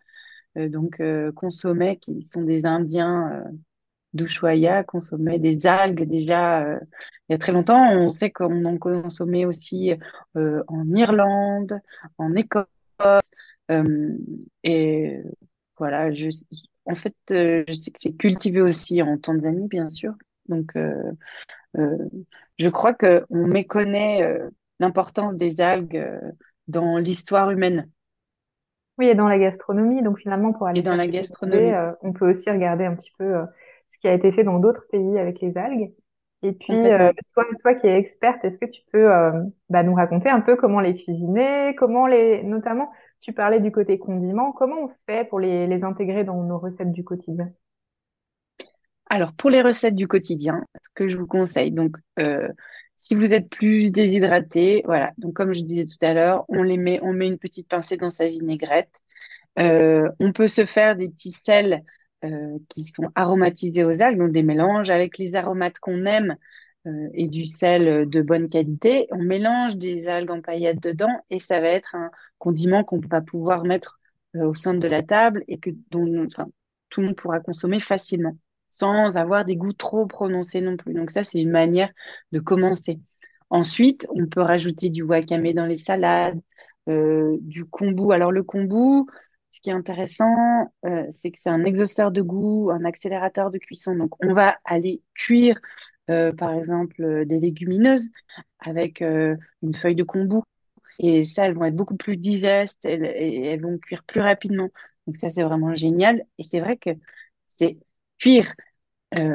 donc 0.57 1.01
consommaient, 1.37 1.99
qui 1.99 2.21
sont 2.21 2.43
des 2.43 2.67
Indiens 2.67 3.45
d'Ushuaïa, 4.15 4.85
consommaient 4.85 5.39
des 5.39 5.67
algues 5.67 6.09
déjà 6.09 6.79
il 7.29 7.33
y 7.33 7.35
a 7.35 7.39
très 7.39 7.53
longtemps. 7.53 7.91
On 7.93 8.09
sait 8.09 8.31
qu'on 8.31 8.65
en 8.65 8.79
consommait 8.79 9.45
aussi 9.45 9.93
en 10.35 10.95
Irlande, 10.95 11.81
en 12.19 12.35
Écosse. 12.35 12.69
et 14.65 15.23
voilà, 15.79 16.13
je, 16.13 16.29
en 16.85 16.95
fait, 16.95 17.15
euh, 17.31 17.65
je 17.69 17.73
sais 17.73 17.91
que 17.91 18.01
c'est 18.01 18.13
cultivé 18.13 18.61
aussi 18.61 19.03
en 19.03 19.19
Tanzanie, 19.19 19.69
bien 19.69 19.89
sûr. 19.89 20.15
Donc, 20.49 20.77
euh, 20.77 21.13
euh, 21.79 21.97
je 22.59 22.69
crois 22.69 22.95
qu'on 22.95 23.47
méconnaît 23.47 24.39
l'importance 24.81 25.37
des 25.37 25.61
algues 25.61 26.05
dans 26.69 26.99
l'histoire 26.99 27.51
humaine. 27.51 27.89
Oui, 28.99 29.07
et 29.07 29.15
dans 29.15 29.29
la 29.29 29.39
gastronomie, 29.39 30.03
donc 30.03 30.19
finalement, 30.19 30.53
pour 30.53 30.67
aller 30.67 30.81
Et 30.81 30.83
dans 30.83 30.97
la 30.97 31.07
gastronomie, 31.07 31.73
euh, 31.73 31.93
on 32.03 32.13
peut 32.13 32.31
aussi 32.31 32.51
regarder 32.51 32.85
un 32.85 32.95
petit 32.95 33.13
peu 33.19 33.25
euh, 33.25 33.45
qui 34.03 34.09
a 34.09 34.15
été 34.15 34.33
fait 34.33 34.43
dans 34.43 34.59
d'autres 34.59 34.87
pays 34.91 35.17
avec 35.17 35.41
les 35.41 35.57
algues. 35.57 35.93
Et 36.43 36.53
puis, 36.53 36.75
euh, 36.75 37.13
toi, 37.35 37.45
toi 37.61 37.75
qui 37.75 37.87
es 37.87 37.97
experte, 37.97 38.45
est-ce 38.45 38.59
que 38.59 38.67
tu 38.67 38.83
peux 38.93 39.15
euh, 39.15 39.45
bah, 39.71 39.85
nous 39.85 39.95
raconter 39.95 40.29
un 40.29 40.41
peu 40.41 40.57
comment 40.57 40.81
les 40.81 40.97
cuisiner, 40.97 41.77
comment 41.77 42.09
les, 42.09 42.43
notamment, 42.43 42.91
tu 43.21 43.33
parlais 43.33 43.61
du 43.61 43.71
côté 43.71 44.01
condiments, 44.01 44.51
comment 44.51 44.87
on 44.87 44.91
fait 45.07 45.25
pour 45.29 45.39
les, 45.39 45.69
les 45.69 45.85
intégrer 45.85 46.25
dans 46.25 46.43
nos 46.43 46.59
recettes 46.59 46.91
du 46.91 47.05
quotidien? 47.05 47.49
Alors, 49.09 49.33
pour 49.35 49.51
les 49.51 49.63
recettes 49.63 49.95
du 49.95 50.09
quotidien, 50.09 50.65
ce 50.83 50.91
que 50.93 51.07
je 51.07 51.17
vous 51.17 51.29
conseille, 51.29 51.71
donc, 51.71 51.97
euh, 52.19 52.49
si 52.97 53.15
vous 53.15 53.33
êtes 53.33 53.49
plus 53.49 53.93
déshydraté, 53.93 54.83
voilà, 54.85 55.13
donc 55.17 55.35
comme 55.35 55.53
je 55.53 55.63
disais 55.63 55.85
tout 55.85 56.05
à 56.05 56.13
l'heure, 56.13 56.45
on 56.49 56.65
les 56.65 56.77
met, 56.77 56.99
on 57.03 57.13
met 57.13 57.29
une 57.29 57.39
petite 57.39 57.69
pincée 57.69 57.97
dans 57.97 58.11
sa 58.11 58.27
vinaigrette. 58.27 59.01
On 59.57 60.33
peut 60.35 60.49
se 60.49 60.67
faire 60.67 60.97
des 60.97 61.09
petits 61.09 61.31
sels 61.31 61.83
euh, 62.25 62.59
qui 62.69 62.85
sont 62.85 63.11
aromatisés 63.15 63.85
aux 63.85 64.03
algues, 64.03 64.19
donc 64.19 64.33
des 64.33 64.43
mélanges 64.43 64.91
avec 64.91 65.19
les 65.19 65.35
aromates 65.37 65.79
qu'on 65.79 66.05
aime 66.07 66.37
euh, 66.87 67.09
et 67.15 67.29
du 67.29 67.45
sel 67.45 68.09
de 68.09 68.23
bonne 68.23 68.49
qualité. 68.49 69.07
On 69.11 69.23
mélange 69.23 69.77
des 69.77 70.07
algues 70.07 70.31
en 70.31 70.41
paillettes 70.41 70.83
dedans 70.83 71.25
et 71.31 71.39
ça 71.39 71.61
va 71.61 71.69
être 71.69 71.95
un 71.95 72.11
condiment 72.39 72.85
qu'on 72.85 73.01
va 73.01 73.21
pouvoir 73.21 73.65
mettre 73.65 74.01
euh, 74.37 74.47
au 74.47 74.55
centre 74.55 74.81
de 74.81 74.89
la 74.89 75.03
table 75.03 75.45
et 75.49 75.59
que 75.59 75.71
tout 75.91 76.05
le 76.05 76.29
monde 76.99 77.17
pourra 77.17 77.41
consommer 77.41 77.81
facilement 77.81 78.37
sans 78.73 79.19
avoir 79.19 79.45
des 79.45 79.55
goûts 79.57 79.75
trop 79.75 80.07
prononcés 80.07 80.61
non 80.61 80.77
plus. 80.77 80.95
Donc 80.95 81.11
ça, 81.11 81.25
c'est 81.25 81.41
une 81.41 81.51
manière 81.51 81.91
de 82.33 82.41
commencer. 82.41 83.01
Ensuite, 83.51 84.07
on 84.15 84.27
peut 84.27 84.41
rajouter 84.41 84.89
du 84.89 85.03
wakame 85.03 85.53
dans 85.53 85.67
les 85.67 85.77
salades, 85.77 86.41
euh, 86.89 87.37
du 87.43 87.67
kombu. 87.67 88.13
Alors 88.13 88.33
le 88.33 88.43
kombu, 88.43 89.07
ce 89.53 89.61
qui 89.61 89.69
est 89.69 89.75
intéressant, 89.75 90.73
euh, 90.87 91.07
c'est 91.11 91.31
que 91.31 91.39
c'est 91.39 91.51
un 91.51 91.65
exhausteur 91.65 92.11
de 92.11 92.23
goût, 92.23 92.71
un 92.71 92.87
accélérateur 92.87 93.51
de 93.51 93.59
cuisson. 93.59 93.95
Donc, 93.95 94.13
on 94.25 94.33
va 94.33 94.59
aller 94.65 95.03
cuire, 95.15 95.61
euh, 96.11 96.33
par 96.33 96.55
exemple, 96.55 97.03
euh, 97.03 97.27
des 97.27 97.39
légumineuses 97.39 98.09
avec 98.61 99.03
une 99.03 99.75
feuille 99.75 99.95
de 99.95 100.05
kombu. 100.05 100.39
Et 100.99 101.27
ça, 101.27 101.47
elles 101.47 101.55
vont 101.55 101.67
être 101.67 101.77
beaucoup 101.77 101.97
plus 101.97 102.17
digestes 102.17 102.87
et 102.87 103.47
elles 103.47 103.61
vont 103.61 103.77
cuire 103.79 104.03
plus 104.05 104.21
rapidement. 104.23 104.71
Donc, 105.07 105.17
ça, 105.17 105.29
c'est 105.29 105.43
vraiment 105.43 105.75
génial. 105.75 106.25
Et 106.39 106.45
c'est 106.45 106.61
vrai 106.61 106.79
que 106.79 106.91
c'est 107.47 107.79
cuire 108.19 108.55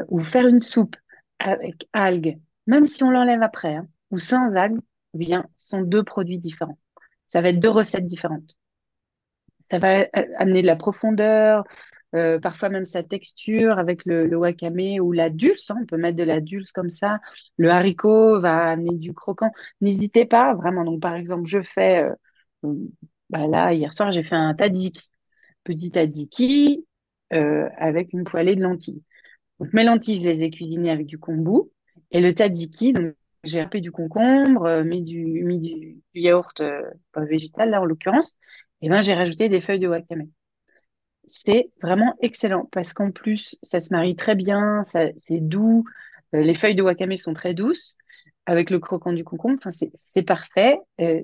ou 0.09 0.23
faire 0.23 0.47
une 0.47 0.59
soupe 0.59 0.95
avec 1.37 1.87
algues, 1.93 2.39
même 2.65 2.87
si 2.87 3.03
on 3.03 3.11
l'enlève 3.11 3.43
après, 3.43 3.75
hein, 3.75 3.87
ou 4.09 4.17
sans 4.17 4.55
algues, 4.55 4.81
eh 5.13 5.17
bien, 5.19 5.45
sont 5.55 5.81
deux 5.81 6.03
produits 6.03 6.39
différents. 6.39 6.79
Ça 7.27 7.41
va 7.41 7.49
être 7.49 7.59
deux 7.59 7.69
recettes 7.69 8.05
différentes. 8.05 8.57
Ça 9.69 9.79
va 9.79 10.07
amener 10.37 10.61
de 10.61 10.67
la 10.67 10.75
profondeur, 10.75 11.63
euh, 12.15 12.39
parfois 12.39 12.69
même 12.69 12.85
sa 12.85 13.03
texture 13.03 13.77
avec 13.79 14.05
le, 14.05 14.33
wakame 14.35 14.99
ou 15.01 15.11
la 15.11 15.29
dulse. 15.29 15.71
hein, 15.71 15.77
on 15.81 15.85
peut 15.85 15.97
mettre 15.97 16.17
de 16.17 16.23
la 16.23 16.39
dulse 16.41 16.71
comme 16.71 16.89
ça. 16.89 17.19
Le 17.57 17.69
haricot 17.69 18.39
va 18.41 18.69
amener 18.69 18.95
du 18.97 19.13
croquant. 19.13 19.51
N'hésitez 19.81 20.25
pas, 20.25 20.53
vraiment. 20.55 20.83
Donc, 20.85 21.01
par 21.01 21.15
exemple, 21.15 21.45
je 21.47 21.61
fais, 21.61 22.03
euh, 22.63 22.73
bah 23.29 23.47
là, 23.47 23.73
hier 23.73 23.91
soir, 23.93 24.11
j'ai 24.11 24.23
fait 24.23 24.35
un 24.35 24.53
tzatziki. 24.53 25.09
Petit 25.63 25.89
tzatziki 25.89 26.85
euh, 27.33 27.69
avec 27.77 28.13
une 28.13 28.23
poêlée 28.23 28.55
de 28.55 28.61
lentilles. 28.63 29.03
Mes 29.73 29.83
lentilles, 29.83 30.21
je 30.23 30.29
les 30.29 30.43
ai 30.45 30.49
cuisinées 30.51 30.91
avec 30.91 31.07
du 31.07 31.19
kombu. 31.19 31.69
Et 32.11 32.21
le 32.21 32.31
tzatziki, 32.31 32.93
donc, 32.93 33.15
j'ai 33.43 33.61
râpé 33.61 33.81
du 33.81 33.91
concombre, 33.91 34.65
euh, 34.65 34.83
mis 34.83 35.01
du, 35.03 35.43
mis 35.43 35.59
du 35.59 36.01
yaourt 36.13 36.59
euh, 36.61 36.83
pas 37.11 37.25
végétal, 37.25 37.69
là, 37.71 37.81
en 37.81 37.85
l'occurrence. 37.85 38.37
Et 38.81 38.89
ben, 38.89 39.01
j'ai 39.01 39.13
rajouté 39.13 39.49
des 39.49 39.61
feuilles 39.61 39.79
de 39.79 39.87
wakame. 39.87 40.27
C'est 41.27 41.71
vraiment 41.81 42.15
excellent 42.21 42.69
parce 42.71 42.93
qu'en 42.93 43.11
plus, 43.11 43.57
ça 43.61 43.79
se 43.79 43.93
marie 43.93 44.15
très 44.15 44.35
bien, 44.35 44.81
c'est 44.83 45.39
doux. 45.41 45.83
Euh, 46.35 46.41
les 46.41 46.53
feuilles 46.53 46.75
de 46.75 46.83
wakame 46.83 47.17
sont 47.17 47.33
très 47.33 47.53
douces 47.53 47.97
avec 48.45 48.69
le 48.69 48.79
croquant 48.79 49.13
du 49.13 49.23
concombre. 49.23 49.57
Enfin, 49.57 49.71
c'est, 49.93 50.23
parfait. 50.23 50.79
Euh, 51.01 51.23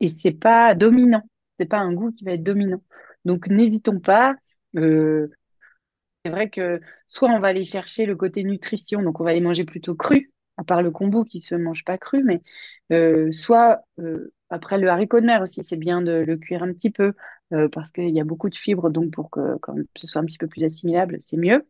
et 0.00 0.08
c'est 0.08 0.32
pas 0.32 0.74
dominant. 0.74 1.22
C'est 1.58 1.66
pas 1.66 1.78
un 1.78 1.92
goût 1.92 2.12
qui 2.12 2.24
va 2.24 2.32
être 2.32 2.42
dominant. 2.42 2.82
Donc, 3.24 3.48
n'hésitons 3.48 4.00
pas. 4.00 4.34
Euh, 4.76 5.28
c'est 6.24 6.30
vrai 6.30 6.50
que 6.50 6.80
soit 7.06 7.30
on 7.30 7.38
va 7.38 7.48
aller 7.48 7.64
chercher 7.64 8.04
le 8.06 8.16
côté 8.16 8.42
nutrition, 8.42 9.02
donc 9.02 9.20
on 9.20 9.24
va 9.24 9.32
les 9.32 9.40
manger 9.40 9.64
plutôt 9.64 9.94
crus, 9.94 10.28
à 10.56 10.64
part 10.64 10.82
le 10.82 10.90
kombu 10.90 11.24
qui 11.24 11.40
se 11.40 11.54
mange 11.54 11.84
pas 11.84 11.98
cru, 11.98 12.24
mais 12.24 12.42
euh, 12.90 13.30
soit 13.30 13.82
après 14.50 14.78
le 14.78 14.88
haricot 14.88 15.20
de 15.20 15.26
mer 15.26 15.42
aussi, 15.42 15.62
c'est 15.62 15.76
bien 15.76 16.02
de 16.02 16.12
le 16.12 16.36
cuire 16.36 16.62
un 16.62 16.72
petit 16.72 16.90
peu 16.90 17.12
euh, 17.52 17.68
parce 17.68 17.90
qu'il 17.90 18.10
y 18.10 18.20
a 18.20 18.24
beaucoup 18.24 18.48
de 18.48 18.56
fibres, 18.56 18.90
donc 18.90 19.12
pour 19.12 19.30
que 19.30 19.40
ce 19.96 20.06
soit 20.06 20.20
un 20.20 20.24
petit 20.24 20.38
peu 20.38 20.46
plus 20.46 20.64
assimilable, 20.64 21.18
c'est 21.20 21.36
mieux. 21.36 21.66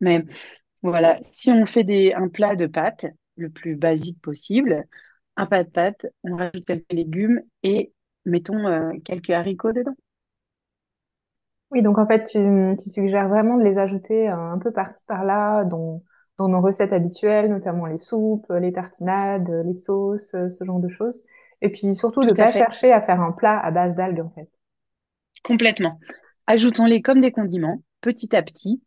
Mais 0.00 0.24
voilà, 0.82 1.18
si 1.22 1.50
on 1.50 1.66
fait 1.66 1.84
des, 1.84 2.12
un 2.12 2.28
plat 2.28 2.56
de 2.56 2.66
pâtes, 2.66 3.06
le 3.36 3.50
plus 3.50 3.76
basique 3.76 4.20
possible, 4.20 4.84
un 5.36 5.46
plat 5.46 5.64
de 5.64 5.70
pâtes, 5.70 6.06
on 6.24 6.36
rajoute 6.36 6.64
quelques 6.64 6.92
légumes 6.92 7.42
et 7.62 7.92
mettons 8.24 8.66
euh, 8.66 8.92
quelques 9.04 9.30
haricots 9.30 9.72
dedans. 9.72 9.96
Oui, 11.70 11.82
donc 11.82 11.98
en 11.98 12.06
fait, 12.06 12.24
tu, 12.26 12.90
suggères 12.90 13.28
vraiment 13.28 13.56
de 13.56 13.64
les 13.64 13.78
ajouter 13.78 14.28
euh, 14.28 14.36
un 14.36 14.58
peu 14.58 14.70
par-ci 14.72 15.00
par-là 15.06 15.64
dans, 15.64 16.02
dans 16.38 16.48
nos 16.48 16.60
recettes 16.60 16.92
habituelles, 16.92 17.50
notamment 17.50 17.86
les 17.86 17.96
soupes, 17.96 18.46
les 18.50 18.72
tartinades, 18.72 19.50
les 19.64 19.74
sauces, 19.74 20.30
ce 20.32 20.64
genre 20.64 20.80
de 20.80 20.88
choses. 20.88 21.24
Et 21.64 21.70
puis 21.70 21.96
surtout 21.96 22.24
de 22.24 22.30
à 22.30 22.34
pas 22.36 22.52
fait, 22.52 22.58
chercher 22.58 22.92
à 22.92 23.02
faire 23.02 23.20
un 23.20 23.32
plat 23.32 23.58
à 23.58 23.72
base 23.72 23.96
d'algues, 23.96 24.20
en 24.20 24.30
fait. 24.30 24.48
complètement. 25.42 26.00
Ajoutons-les 26.46 27.02
comme 27.02 27.20
des 27.20 27.32
condiments, 27.32 27.82
petit 28.00 28.34
à 28.36 28.42
petit. 28.42 28.82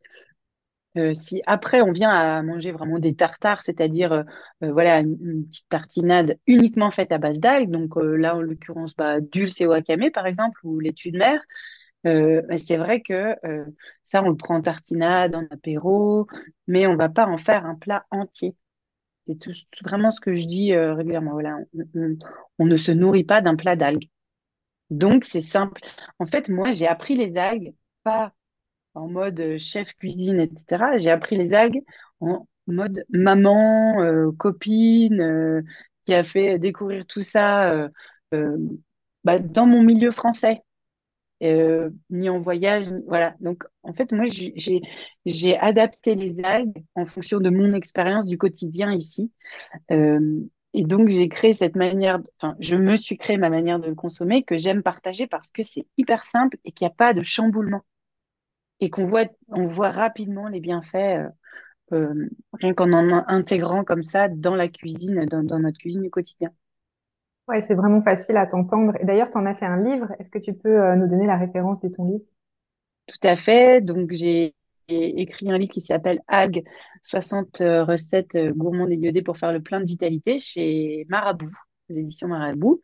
Euh, 0.98 1.14
si 1.14 1.42
après 1.46 1.82
on 1.82 1.92
vient 1.92 2.10
à 2.10 2.42
manger 2.42 2.72
vraiment 2.72 2.98
des 2.98 3.16
tartares, 3.16 3.62
c'est-à-dire 3.62 4.12
euh, 4.14 4.24
euh, 4.64 4.72
voilà 4.72 5.00
une, 5.00 5.18
une 5.22 5.46
petite 5.48 5.70
tartinade 5.70 6.40
uniquement 6.48 6.90
faite 6.92 7.12
à 7.12 7.20
base 7.20 7.40
d'algues, 7.40 7.70
donc 7.70 7.98
euh, 7.98 8.16
là 8.16 8.36
en 8.36 8.42
l'occurrence 8.42 8.96
bah, 8.96 9.22
dulce 9.22 9.62
et 9.62 9.68
wakame 9.68 10.10
par 10.12 10.26
exemple 10.26 10.60
ou 10.64 10.80
laitue 10.80 11.12
de 11.12 11.20
mer, 11.20 11.42
bah, 12.04 12.58
c'est 12.58 12.78
vrai 12.78 13.02
que 13.02 13.36
ça 14.04 14.24
on 14.24 14.30
le 14.30 14.38
prend 14.38 14.56
en 14.56 14.62
tartinade, 14.62 15.36
en 15.36 15.46
apéro, 15.52 16.28
mais 16.68 16.88
on 16.88 16.96
va 16.96 17.10
pas 17.10 17.28
en 17.28 17.38
faire 17.38 17.66
un 17.66 17.76
plat 17.76 18.06
entier. 18.12 18.56
C'est 19.28 19.36
tout, 19.36 19.52
vraiment 19.84 20.10
ce 20.10 20.22
que 20.22 20.32
je 20.34 20.46
dis 20.46 20.72
euh, 20.74 20.94
régulièrement. 20.94 21.38
On, 22.60 22.66
ne 22.66 22.78
se 22.78 22.92
nourrit 22.94 23.26
pas 23.26 23.42
d'un 23.42 23.58
plat 23.58 23.76
d'algues. 23.76 24.10
Donc 24.90 25.26
c'est 25.26 25.42
simple. 25.42 25.82
En 26.18 26.26
fait, 26.26 26.50
moi 26.50 26.72
j'ai 26.72 26.88
appris 26.88 27.16
les 27.16 27.38
algues 27.38 27.76
pas 28.04 28.34
en 28.94 29.10
mode 29.10 29.40
euh, 29.42 29.58
chef 29.58 29.94
cuisine, 29.96 30.40
etc. 30.40 30.98
J'ai 30.98 31.12
appris 31.12 31.36
les 31.36 31.54
algues 31.54 31.84
en 32.22 32.48
mode 32.68 33.04
maman, 33.10 34.02
euh, 34.02 34.32
copine, 34.32 35.64
qui 36.04 36.14
a 36.14 36.24
fait 36.24 36.58
découvrir 36.58 37.06
tout 37.06 37.22
ça 37.22 37.90
bah, 38.32 39.40
dans 39.40 39.66
mon 39.66 39.84
milieu 39.84 40.12
français, 40.12 40.64
euh, 41.44 41.90
ni 42.10 42.30
en 42.30 42.40
voyage, 42.40 42.88
voilà. 43.08 43.36
Donc, 43.40 43.64
en 43.84 43.94
fait, 43.94 44.12
moi, 44.12 44.26
j'ai 45.26 45.58
adapté 45.58 46.16
les 46.16 46.44
algues 46.44 46.84
en 46.96 47.06
fonction 47.06 47.40
de 47.40 47.50
mon 47.50 47.74
expérience 47.74 48.26
du 48.26 48.38
quotidien 48.38 48.94
ici. 48.94 49.32
Euh, 49.92 50.42
et 50.74 50.84
donc, 50.84 51.10
j'ai 51.10 51.30
créé 51.30 51.54
cette 51.54 51.76
manière, 51.76 52.20
enfin, 52.40 52.56
je 52.60 52.76
me 52.76 52.98
suis 52.98 53.18
créé 53.18 53.38
ma 53.38 53.50
manière 53.50 53.80
de 53.80 53.88
le 53.88 53.96
consommer 53.96 54.44
que 54.44 54.58
j'aime 54.58 54.84
partager 54.84 55.28
parce 55.28 55.52
que 55.52 55.64
c'est 55.64 55.88
hyper 55.98 56.26
simple 56.26 56.58
et 56.66 56.72
qu'il 56.72 56.86
n'y 56.86 56.92
a 56.92 56.96
pas 56.96 57.14
de 57.14 57.24
chamboulement 57.24 57.84
et 58.80 58.90
qu'on 58.90 59.06
voit, 59.06 59.26
on 59.50 59.66
voit 59.66 59.92
rapidement 59.92 60.48
les 60.48 60.60
bienfaits, 60.60 60.96
euh, 60.96 61.30
euh, 61.94 62.30
rien 62.54 62.74
qu'en 62.74 62.92
en 62.94 63.24
intégrant 63.28 63.84
comme 63.84 64.04
ça 64.04 64.28
dans 64.28 64.56
la 64.56 64.68
cuisine, 64.68 65.26
dans 65.26 65.60
notre 65.60 65.78
cuisine 65.78 66.04
du 66.04 66.10
quotidien. 66.10 66.52
Ouais, 67.48 67.62
c'est 67.62 67.76
vraiment 67.76 68.02
facile 68.02 68.36
à 68.38 68.46
t'entendre. 68.46 68.94
Et 69.00 69.06
d'ailleurs, 69.06 69.30
tu 69.30 69.38
en 69.38 69.46
as 69.46 69.56
fait 69.56 69.66
un 69.66 69.82
livre. 69.82 70.08
Est-ce 70.20 70.32
que 70.32 70.40
tu 70.40 70.54
peux 70.54 70.82
euh, 70.82 70.96
nous 70.96 71.08
donner 71.08 71.26
la 71.26 71.38
référence 71.38 71.80
de 71.80 71.88
ton 71.88 72.06
livre? 72.06 72.26
Tout 73.08 73.28
à 73.28 73.38
fait. 73.38 73.80
Donc, 73.82 74.12
j'ai 74.12 74.54
écrit 74.90 75.50
un 75.50 75.58
livre 75.58 75.72
qui 75.72 75.80
s'appelle 75.82 76.22
Algues, 76.28 76.64
60 77.04 77.62
euh, 77.62 77.86
recettes 77.86 78.36
euh, 78.36 78.52
gourmandes 78.54 78.92
et 78.92 78.96
iodées 78.96 79.22
pour 79.22 79.38
faire 79.38 79.54
le 79.54 79.62
plein 79.62 79.80
de 79.80 79.86
vitalité 79.86 80.40
chez 80.40 81.06
Marabout, 81.08 81.52
les 81.88 82.02
éditions 82.02 82.28
Marabout. 82.28 82.82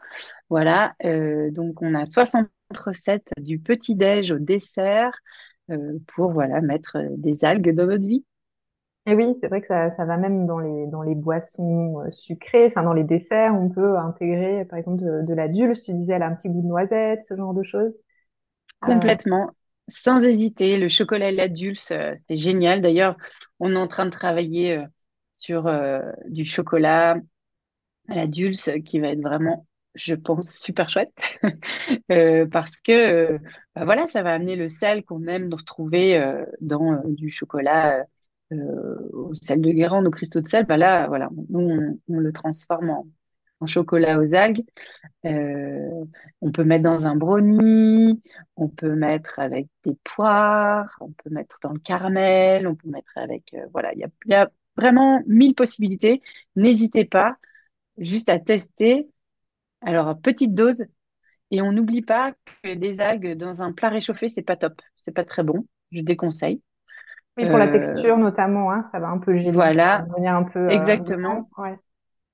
Voilà. 0.50 0.94
Donc, 1.02 1.82
on 1.82 1.94
a 1.94 2.06
60 2.06 2.48
recettes 2.86 3.32
du 3.38 3.60
petit-déj 3.60 4.32
au 4.32 4.40
dessert 4.40 5.12
pour 6.08 6.32
voilà, 6.32 6.62
mettre 6.62 6.98
des 7.18 7.44
algues 7.44 7.76
dans 7.76 7.88
notre 7.88 8.08
vie. 8.08 8.26
Et 9.06 9.16
oui, 9.16 9.34
c'est 9.34 9.48
vrai 9.50 9.60
que 9.62 9.68
ça, 9.68 9.92
ça 9.92 10.06
va 10.06 10.16
même 10.18 10.46
dans 10.48 10.60
les, 10.60 10.88
dans 10.88 11.02
les 11.02 11.14
boissons 11.16 12.00
euh, 12.02 12.12
sucrées, 12.12 12.68
enfin 12.68 12.84
dans 12.84 12.94
les 12.94 13.04
desserts, 13.04 13.54
on 13.54 13.70
peut 13.70 13.98
intégrer 13.98 14.64
par 14.66 14.80
exemple 14.80 15.04
de, 15.04 15.22
de 15.24 15.34
la 15.34 15.50
dulce, 15.50 15.84
tu 15.84 15.94
disais 15.94 16.14
elle 16.14 16.24
a 16.24 16.28
un 16.28 16.36
petit 16.36 16.48
goût 16.50 16.62
de 16.62 16.68
noisette, 16.68 17.26
ce 17.26 17.36
genre 17.36 17.54
de 17.54 17.64
choses. 17.64 17.94
Euh, 18.86 19.12
Complètement, 19.20 19.52
sans 19.88 20.22
hésiter. 20.24 20.78
Le 20.78 20.90
chocolat 20.90 21.30
et 21.32 21.36
la 21.36 21.48
dulce, 21.48 21.92
euh, 21.92 22.14
c'est 22.28 22.36
génial. 22.36 22.82
D'ailleurs, 22.82 23.16
on 23.60 23.72
est 23.74 23.78
en 23.78 23.88
train 23.88 24.06
de 24.06 24.12
travailler 24.12 24.84
sur 25.32 25.70
du 26.30 26.46
chocolat 26.46 27.18
à 28.10 28.16
la 28.16 28.28
dulce 28.28 28.70
qui 28.86 29.00
va 29.00 29.10
être 29.10 29.22
vraiment, 29.22 29.68
je 29.96 30.16
pense, 30.16 30.52
super 30.52 30.90
chouette. 30.90 31.14
Parce 32.52 32.78
que 32.78 33.40
bah 33.76 33.86
voilà, 33.86 34.08
ça 34.08 34.24
va 34.24 34.34
amener 34.34 34.56
le 34.56 34.70
sel 34.70 35.04
qu'on 35.06 35.28
aime 35.28 35.54
retrouver 35.54 36.22
dans 36.62 37.02
du 37.08 37.30
chocolat 37.30 38.06
euh, 38.54 39.10
au 39.14 39.34
sel 39.36 39.62
de 39.62 39.72
Guérande, 39.72 40.08
au 40.08 40.12
cristaux 40.12 40.42
de 40.42 40.48
sel. 40.48 40.66
Bah 40.66 40.78
là, 40.78 41.08
voilà, 41.08 41.30
nous, 41.50 42.00
on, 42.08 42.20
le 42.20 42.32
transforme 42.32 42.90
en, 42.90 43.06
chocolat 43.66 44.20
aux 44.20 44.36
algues. 44.36 44.66
Euh, 45.26 46.04
on 46.42 46.52
peut 46.52 46.66
mettre 46.66 46.84
dans 46.84 47.06
un 47.06 47.16
brownie, 47.16 48.22
on 48.58 48.68
peut 48.68 48.94
mettre 48.94 49.40
avec 49.40 49.68
des 49.86 49.96
poires, 50.04 50.98
on 51.00 51.12
peut 51.14 51.30
mettre 51.30 51.60
dans 51.62 51.72
le 51.72 51.80
caramel, 51.80 52.68
on 52.68 52.76
peut 52.76 52.90
mettre 52.90 53.12
avec... 53.16 53.54
euh, 53.54 53.66
voilà, 53.72 53.94
il 53.94 54.00
y 54.00 54.30
y 54.30 54.34
a 54.34 54.52
vraiment 54.76 55.22
mille 55.28 55.56
possibilités. 55.56 56.22
N'hésitez 56.58 57.06
pas 57.06 57.38
juste 57.98 58.30
à 58.30 58.40
tester. 58.40 59.08
Alors, 59.82 60.20
petite 60.20 60.54
dose. 60.54 60.86
Et 61.52 61.62
on 61.62 61.72
n'oublie 61.72 62.02
pas 62.02 62.34
que 62.64 62.74
des 62.74 63.00
algues 63.00 63.36
dans 63.36 63.62
un 63.64 63.74
plat 63.74 63.90
réchauffé, 63.90 64.28
c'est 64.30 64.42
pas 64.42 64.56
top. 64.58 64.82
C'est 64.98 65.12
pas 65.14 65.26
très 65.26 65.44
bon. 65.44 65.68
Je 65.92 66.02
déconseille. 66.02 66.62
Oui, 67.38 67.46
pour 67.48 67.58
la 67.58 67.68
Euh, 67.68 67.70
texture 67.70 68.18
notamment, 68.18 68.72
hein, 68.72 68.84
ça 68.84 69.00
va 69.00 69.08
un 69.10 69.18
peu 69.20 69.34
va 69.34 69.42
voilà, 69.52 70.06
devenir 70.06 70.36
un 70.36 70.44
peu 70.44 70.60
euh, 70.60 70.76
exactement. 70.76 71.50
Ouais. 71.58 71.78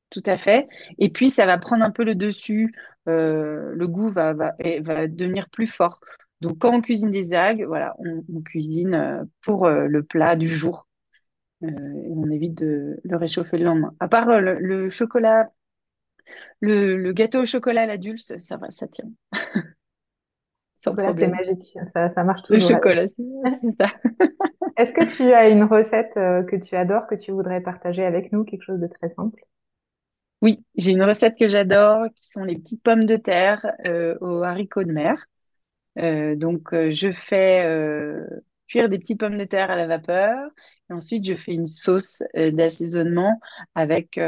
Tout 0.10 0.24
à 0.26 0.38
fait. 0.38 0.68
Et 0.98 1.10
puis, 1.10 1.30
ça 1.30 1.46
va 1.46 1.58
prendre 1.58 1.84
un 1.84 1.92
peu 1.92 2.04
le 2.04 2.16
dessus. 2.16 2.74
Euh, 3.08 3.74
le 3.76 3.88
goût 3.88 4.10
va, 4.10 4.34
va, 4.34 4.54
et 4.60 4.80
va 4.82 5.08
devenir 5.08 5.50
plus 5.50 5.68
fort. 5.68 6.00
Donc, 6.42 6.60
quand 6.60 6.74
on 6.76 6.82
cuisine 6.82 7.12
des 7.12 7.34
algues, 7.34 7.66
voilà, 7.66 7.96
on, 8.00 8.24
on 8.34 8.42
cuisine 8.42 9.28
pour 9.44 9.70
le 9.70 10.04
plat 10.04 10.36
du 10.36 10.48
jour. 10.48 10.88
Et 11.64 11.68
on 11.68 12.30
évite 12.32 12.56
de 12.60 13.00
le 13.04 13.18
réchauffer 13.18 13.58
le 13.58 13.66
lendemain. 13.66 13.94
À 14.00 14.08
part 14.10 14.28
le, 14.42 14.60
le 14.60 14.90
chocolat, 14.90 15.50
le, 16.62 16.98
le 16.98 17.14
gâteau 17.14 17.42
au 17.42 17.46
chocolat 17.46 17.84
à 17.84 17.86
la 17.88 17.98
dulce, 17.98 18.38
ça 18.38 18.58
va, 18.58 18.70
ça 18.72 18.88
tient, 18.88 19.10
sans 20.82 20.96
problème. 20.96 21.38
magique, 21.40 21.78
ça, 21.94 22.10
ça 22.10 22.24
marche 22.24 22.44
Le 22.50 22.60
toujours. 22.60 22.60
chocolat, 22.60 23.08
c'est 23.62 23.72
ça. 23.80 23.88
Est-ce 24.78 24.94
que 24.94 25.06
tu 25.06 25.32
as 25.32 25.48
une 25.50 25.64
recette 25.64 26.18
euh, 26.18 26.42
que 26.44 26.56
tu 26.56 26.76
adores, 26.76 27.06
que 27.06 27.14
tu 27.14 27.32
voudrais 27.32 27.62
partager 27.62 28.04
avec 28.04 28.32
nous, 28.32 28.44
quelque 28.44 28.64
chose 28.64 28.80
de 28.80 28.88
très 28.88 29.10
simple? 29.12 29.40
Oui, 30.42 30.64
j'ai 30.76 30.92
une 30.92 31.04
recette 31.04 31.38
que 31.38 31.48
j'adore, 31.50 32.06
qui 32.16 32.26
sont 32.30 32.44
les 32.44 32.58
petites 32.58 32.82
pommes 32.82 33.06
de 33.06 33.18
terre 33.18 33.66
euh, 33.86 34.18
aux 34.22 34.42
haricots 34.44 34.84
de 34.86 34.92
mer. 34.94 35.26
Euh, 36.00 36.36
donc, 36.36 36.74
euh, 36.74 36.92
je 36.92 37.12
fais 37.12 37.64
cuire 38.68 38.90
des 38.90 39.00
petites 39.00 39.20
pommes 39.20 39.38
de 39.38 39.46
terre 39.46 39.72
à 39.72 39.76
la 39.78 39.88
vapeur. 39.88 40.50
Et 40.90 40.94
ensuite, 40.94 41.26
je 41.26 41.36
fais 41.36 41.54
une 41.54 41.68
sauce 41.68 42.24
d'assaisonnement 42.36 43.40
avec 43.76 44.20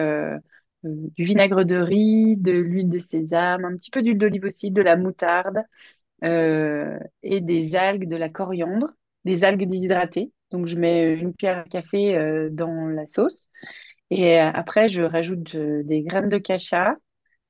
du 0.84 1.26
vinaigre 1.26 1.64
de 1.64 1.76
riz, 1.76 2.38
de 2.38 2.52
l'huile 2.54 2.90
de 2.90 3.00
sésame, 3.00 3.66
un 3.66 3.76
petit 3.78 3.92
peu 3.92 4.02
d'huile 4.04 4.18
d'olive 4.18 4.46
aussi, 4.46 4.72
de 4.72 4.82
la 4.82 4.96
moutarde 4.98 5.64
et 6.24 7.42
des 7.42 7.76
algues, 7.76 8.08
de 8.08 8.16
la 8.16 8.30
coriandre, 8.30 8.88
des 9.26 9.44
algues 9.44 9.68
déshydratées. 9.68 10.32
Donc, 10.52 10.68
je 10.68 10.78
mets 10.78 11.14
une 11.14 11.34
cuillère 11.34 11.60
à 11.60 11.64
café 11.64 12.16
euh, 12.16 12.50
dans 12.52 12.88
la 12.88 13.06
sauce. 13.06 13.50
Et 14.10 14.40
euh, 14.40 14.52
après, 14.54 14.90
je 14.90 15.02
rajoute 15.02 15.56
euh, 15.56 15.84
des 15.84 16.02
graines 16.04 16.30
de 16.30 16.38
cacha 16.38 16.96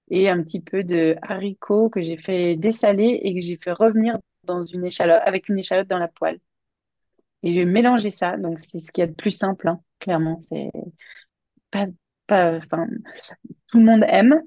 et 0.10 0.30
un 0.30 0.44
petit 0.44 0.62
peu 0.62 0.84
de 0.84 1.16
haricots 1.24 1.90
que 1.90 2.02
j'ai 2.02 2.18
fait 2.18 2.56
dessaler 2.56 3.20
et 3.24 3.34
que 3.34 3.42
j'ai 3.42 3.58
fait 3.58 3.72
revenir 3.72 4.20
dans 4.44 4.64
une 4.64 4.86
échalote, 4.86 5.22
avec 5.26 5.50
une 5.50 5.58
échalote 5.60 5.88
dans 5.88 5.98
la 5.98 6.08
poêle. 6.08 6.40
Et 7.44 7.54
j'ai 7.54 7.66
mélangé 7.66 8.12
ça, 8.12 8.38
donc 8.38 8.60
c'est 8.60 8.80
ce 8.80 8.92
qu'il 8.92 9.02
y 9.02 9.06
a 9.06 9.08
de 9.08 9.16
plus 9.16 9.32
simple, 9.32 9.68
hein, 9.68 9.82
clairement. 10.00 10.40
C'est 10.42 10.70
pas, 11.72 11.88
pas, 12.28 12.60
tout 13.68 13.80
le 13.80 13.86
monde 13.86 14.06
aime 14.08 14.42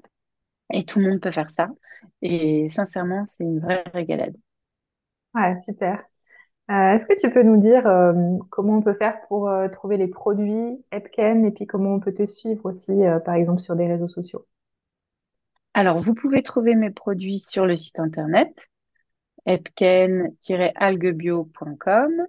et 0.71 0.85
tout 0.85 0.99
le 0.99 1.09
monde 1.09 1.21
peut 1.21 1.31
faire 1.31 1.49
ça. 1.49 1.69
Et 2.21 2.69
sincèrement, 2.69 3.25
c'est 3.25 3.43
une 3.43 3.59
vraie 3.59 3.83
régalade. 3.93 4.35
Ouais, 5.33 5.57
super. 5.57 6.03
Euh, 6.71 6.95
est-ce 6.95 7.05
que 7.05 7.19
tu 7.19 7.29
peux 7.29 7.43
nous 7.43 7.57
dire 7.57 7.85
euh, 7.85 8.13
comment 8.49 8.77
on 8.77 8.81
peut 8.81 8.95
faire 8.95 9.19
pour 9.27 9.49
euh, 9.49 9.67
trouver 9.67 9.97
les 9.97 10.07
produits 10.07 10.83
Epken 10.91 11.45
et 11.45 11.51
puis 11.51 11.67
comment 11.67 11.93
on 11.93 11.99
peut 11.99 12.13
te 12.13 12.25
suivre 12.25 12.65
aussi, 12.65 12.93
par 13.23 13.35
exemple, 13.35 13.61
sur 13.61 13.75
des 13.75 13.87
réseaux 13.87 14.07
sociaux? 14.07 14.47
Alors, 15.73 15.99
vous 15.99 16.15
pouvez 16.15 16.41
trouver 16.41 16.73
mes 16.73 16.89
produits 16.89 17.39
sur 17.39 17.65
le 17.65 17.75
site 17.75 17.99
internet 17.99 18.69
epken-alguebio.com. 19.45 22.27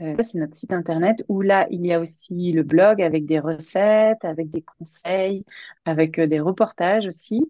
Euh, 0.00 0.16
c'est 0.22 0.38
notre 0.38 0.56
site 0.56 0.72
internet 0.72 1.24
où 1.28 1.40
là, 1.40 1.66
il 1.70 1.86
y 1.86 1.92
a 1.92 2.00
aussi 2.00 2.52
le 2.52 2.62
blog 2.64 3.00
avec 3.00 3.26
des 3.26 3.38
recettes, 3.38 4.24
avec 4.24 4.50
des 4.50 4.62
conseils, 4.62 5.44
avec 5.84 6.18
euh, 6.18 6.26
des 6.26 6.40
reportages 6.40 7.06
aussi. 7.06 7.42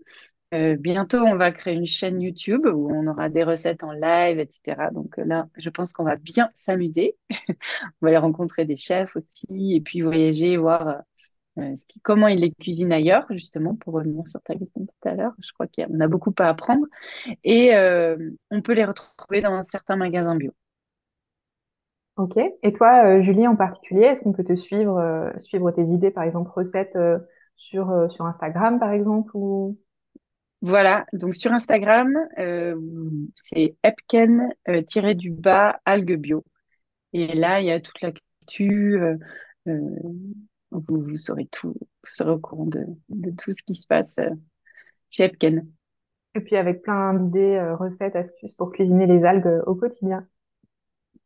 Euh, 0.54 0.76
bientôt, 0.76 1.18
on 1.18 1.37
va 1.37 1.50
créer 1.50 1.74
une 1.74 1.87
chaîne 1.87 2.20
YouTube 2.20 2.64
où 2.66 2.88
on 2.94 3.07
aura 3.09 3.28
des 3.28 3.42
recettes 3.42 3.83
en 3.83 3.92
live, 3.92 4.38
etc. 4.38 4.90
Donc 4.92 5.18
euh, 5.18 5.24
là, 5.24 5.48
je 5.57 5.68
pense 5.68 5.92
qu'on 5.92 6.04
va 6.04 6.16
bien 6.16 6.50
s'amuser. 6.54 7.16
On 8.02 8.07
va 8.07 8.09
aller 8.09 8.18
rencontrer 8.18 8.64
des 8.64 8.76
chefs 8.76 9.16
aussi 9.16 9.74
et 9.74 9.80
puis 9.80 10.02
voyager, 10.02 10.57
voir 10.57 11.02
euh, 11.59 11.76
ce 11.76 11.85
qui, 11.87 12.00
comment 12.00 12.28
ils 12.28 12.40
les 12.40 12.52
cuisinent 12.52 12.92
ailleurs, 12.92 13.26
justement, 13.30 13.74
pour 13.76 13.94
revenir 13.94 14.28
sur 14.28 14.40
ta 14.42 14.54
question 14.54 14.87
tout 14.87 15.09
à 15.09 15.14
l'heure. 15.14 15.33
Je 15.40 15.52
crois 15.52 15.66
qu'on 15.66 16.00
a 16.00 16.09
beaucoup 16.09 16.35
à 16.38 16.48
apprendre. 16.48 16.87
Et 17.44 17.72
on 18.50 18.62
peut 18.62 18.74
les 18.74 18.85
retrouver 18.85 19.40
dans 19.42 19.62
certains 19.62 19.96
magasins 19.96 20.37
bio. 20.37 20.52
Ok. 22.16 22.38
Et 22.62 22.72
toi, 22.72 23.05
euh, 23.07 23.22
Julie, 23.22 23.46
en 23.48 23.57
particulier, 23.57 24.03
est-ce 24.03 24.20
qu'on 24.20 24.33
peut 24.33 24.44
te 24.44 24.55
suivre, 24.55 24.98
euh, 24.98 25.31
suivre 25.38 25.70
tes 25.72 25.83
idées, 25.85 26.12
par 26.12 26.22
exemple, 26.22 26.50
recettes 26.50 26.94
euh, 26.94 27.18
sur, 27.57 27.90
euh, 27.90 28.09
sur 28.09 28.24
Instagram, 28.27 28.79
par 28.79 28.92
exemple, 28.92 29.33
ou... 29.35 29.77
Voilà, 30.62 31.05
donc 31.12 31.35
sur 31.35 31.53
Instagram, 31.53 32.16
euh, 32.38 32.77
c'est 33.35 33.77
epken 33.83 34.48
euh, 34.68 34.81
tiré 34.83 35.14
du 35.14 35.31
bas 35.31 35.81
algue 35.85 36.16
bio. 36.16 36.44
Et 37.12 37.35
là, 37.35 37.61
il 37.61 37.66
y 37.66 37.70
a 37.70 37.81
toute 37.81 38.00
l'actu. 38.00 38.98
Vous, 39.66 41.03
vous 41.03 41.16
saurez 41.16 41.46
tout, 41.46 41.74
vous 41.74 42.11
serez 42.11 42.31
au 42.31 42.38
courant 42.38 42.66
de, 42.66 42.85
de 43.09 43.31
tout 43.31 43.53
ce 43.53 43.62
qui 43.62 43.74
se 43.74 43.87
passe 43.87 44.16
chez 45.11 45.24
Epken. 45.24 45.66
Et 46.35 46.40
puis 46.40 46.57
avec 46.57 46.83
plein 46.83 47.14
d'idées, 47.14 47.61
recettes, 47.79 48.16
astuces 48.16 48.55
pour 48.55 48.72
cuisiner 48.72 49.07
les 49.07 49.24
algues 49.24 49.62
au 49.66 49.74
quotidien. 49.74 50.27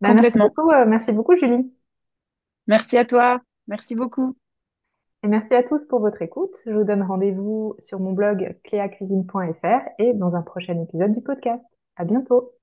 Bah, 0.00 0.14
merci 0.14 0.38
beaucoup, 0.38 0.70
euh, 0.70 0.86
merci 0.86 1.12
beaucoup, 1.12 1.36
Julie. 1.36 1.72
Merci 2.66 2.98
à 2.98 3.04
toi. 3.04 3.40
Merci 3.66 3.94
beaucoup. 3.94 4.36
Et 5.24 5.28
merci 5.28 5.54
à 5.54 5.62
tous 5.62 5.86
pour 5.86 6.00
votre 6.00 6.22
écoute. 6.22 6.54
Je 6.64 6.70
vous 6.70 6.84
donne 6.84 7.02
rendez-vous 7.02 7.74
sur 7.78 7.98
mon 7.98 8.12
blog 8.12 8.56
cléacuisine.fr 8.64 9.80
et 9.98 10.12
dans 10.14 10.34
un 10.36 10.42
prochain 10.42 10.80
épisode 10.80 11.12
du 11.12 11.20
podcast. 11.20 11.64
À 11.96 12.04
bientôt. 12.04 12.57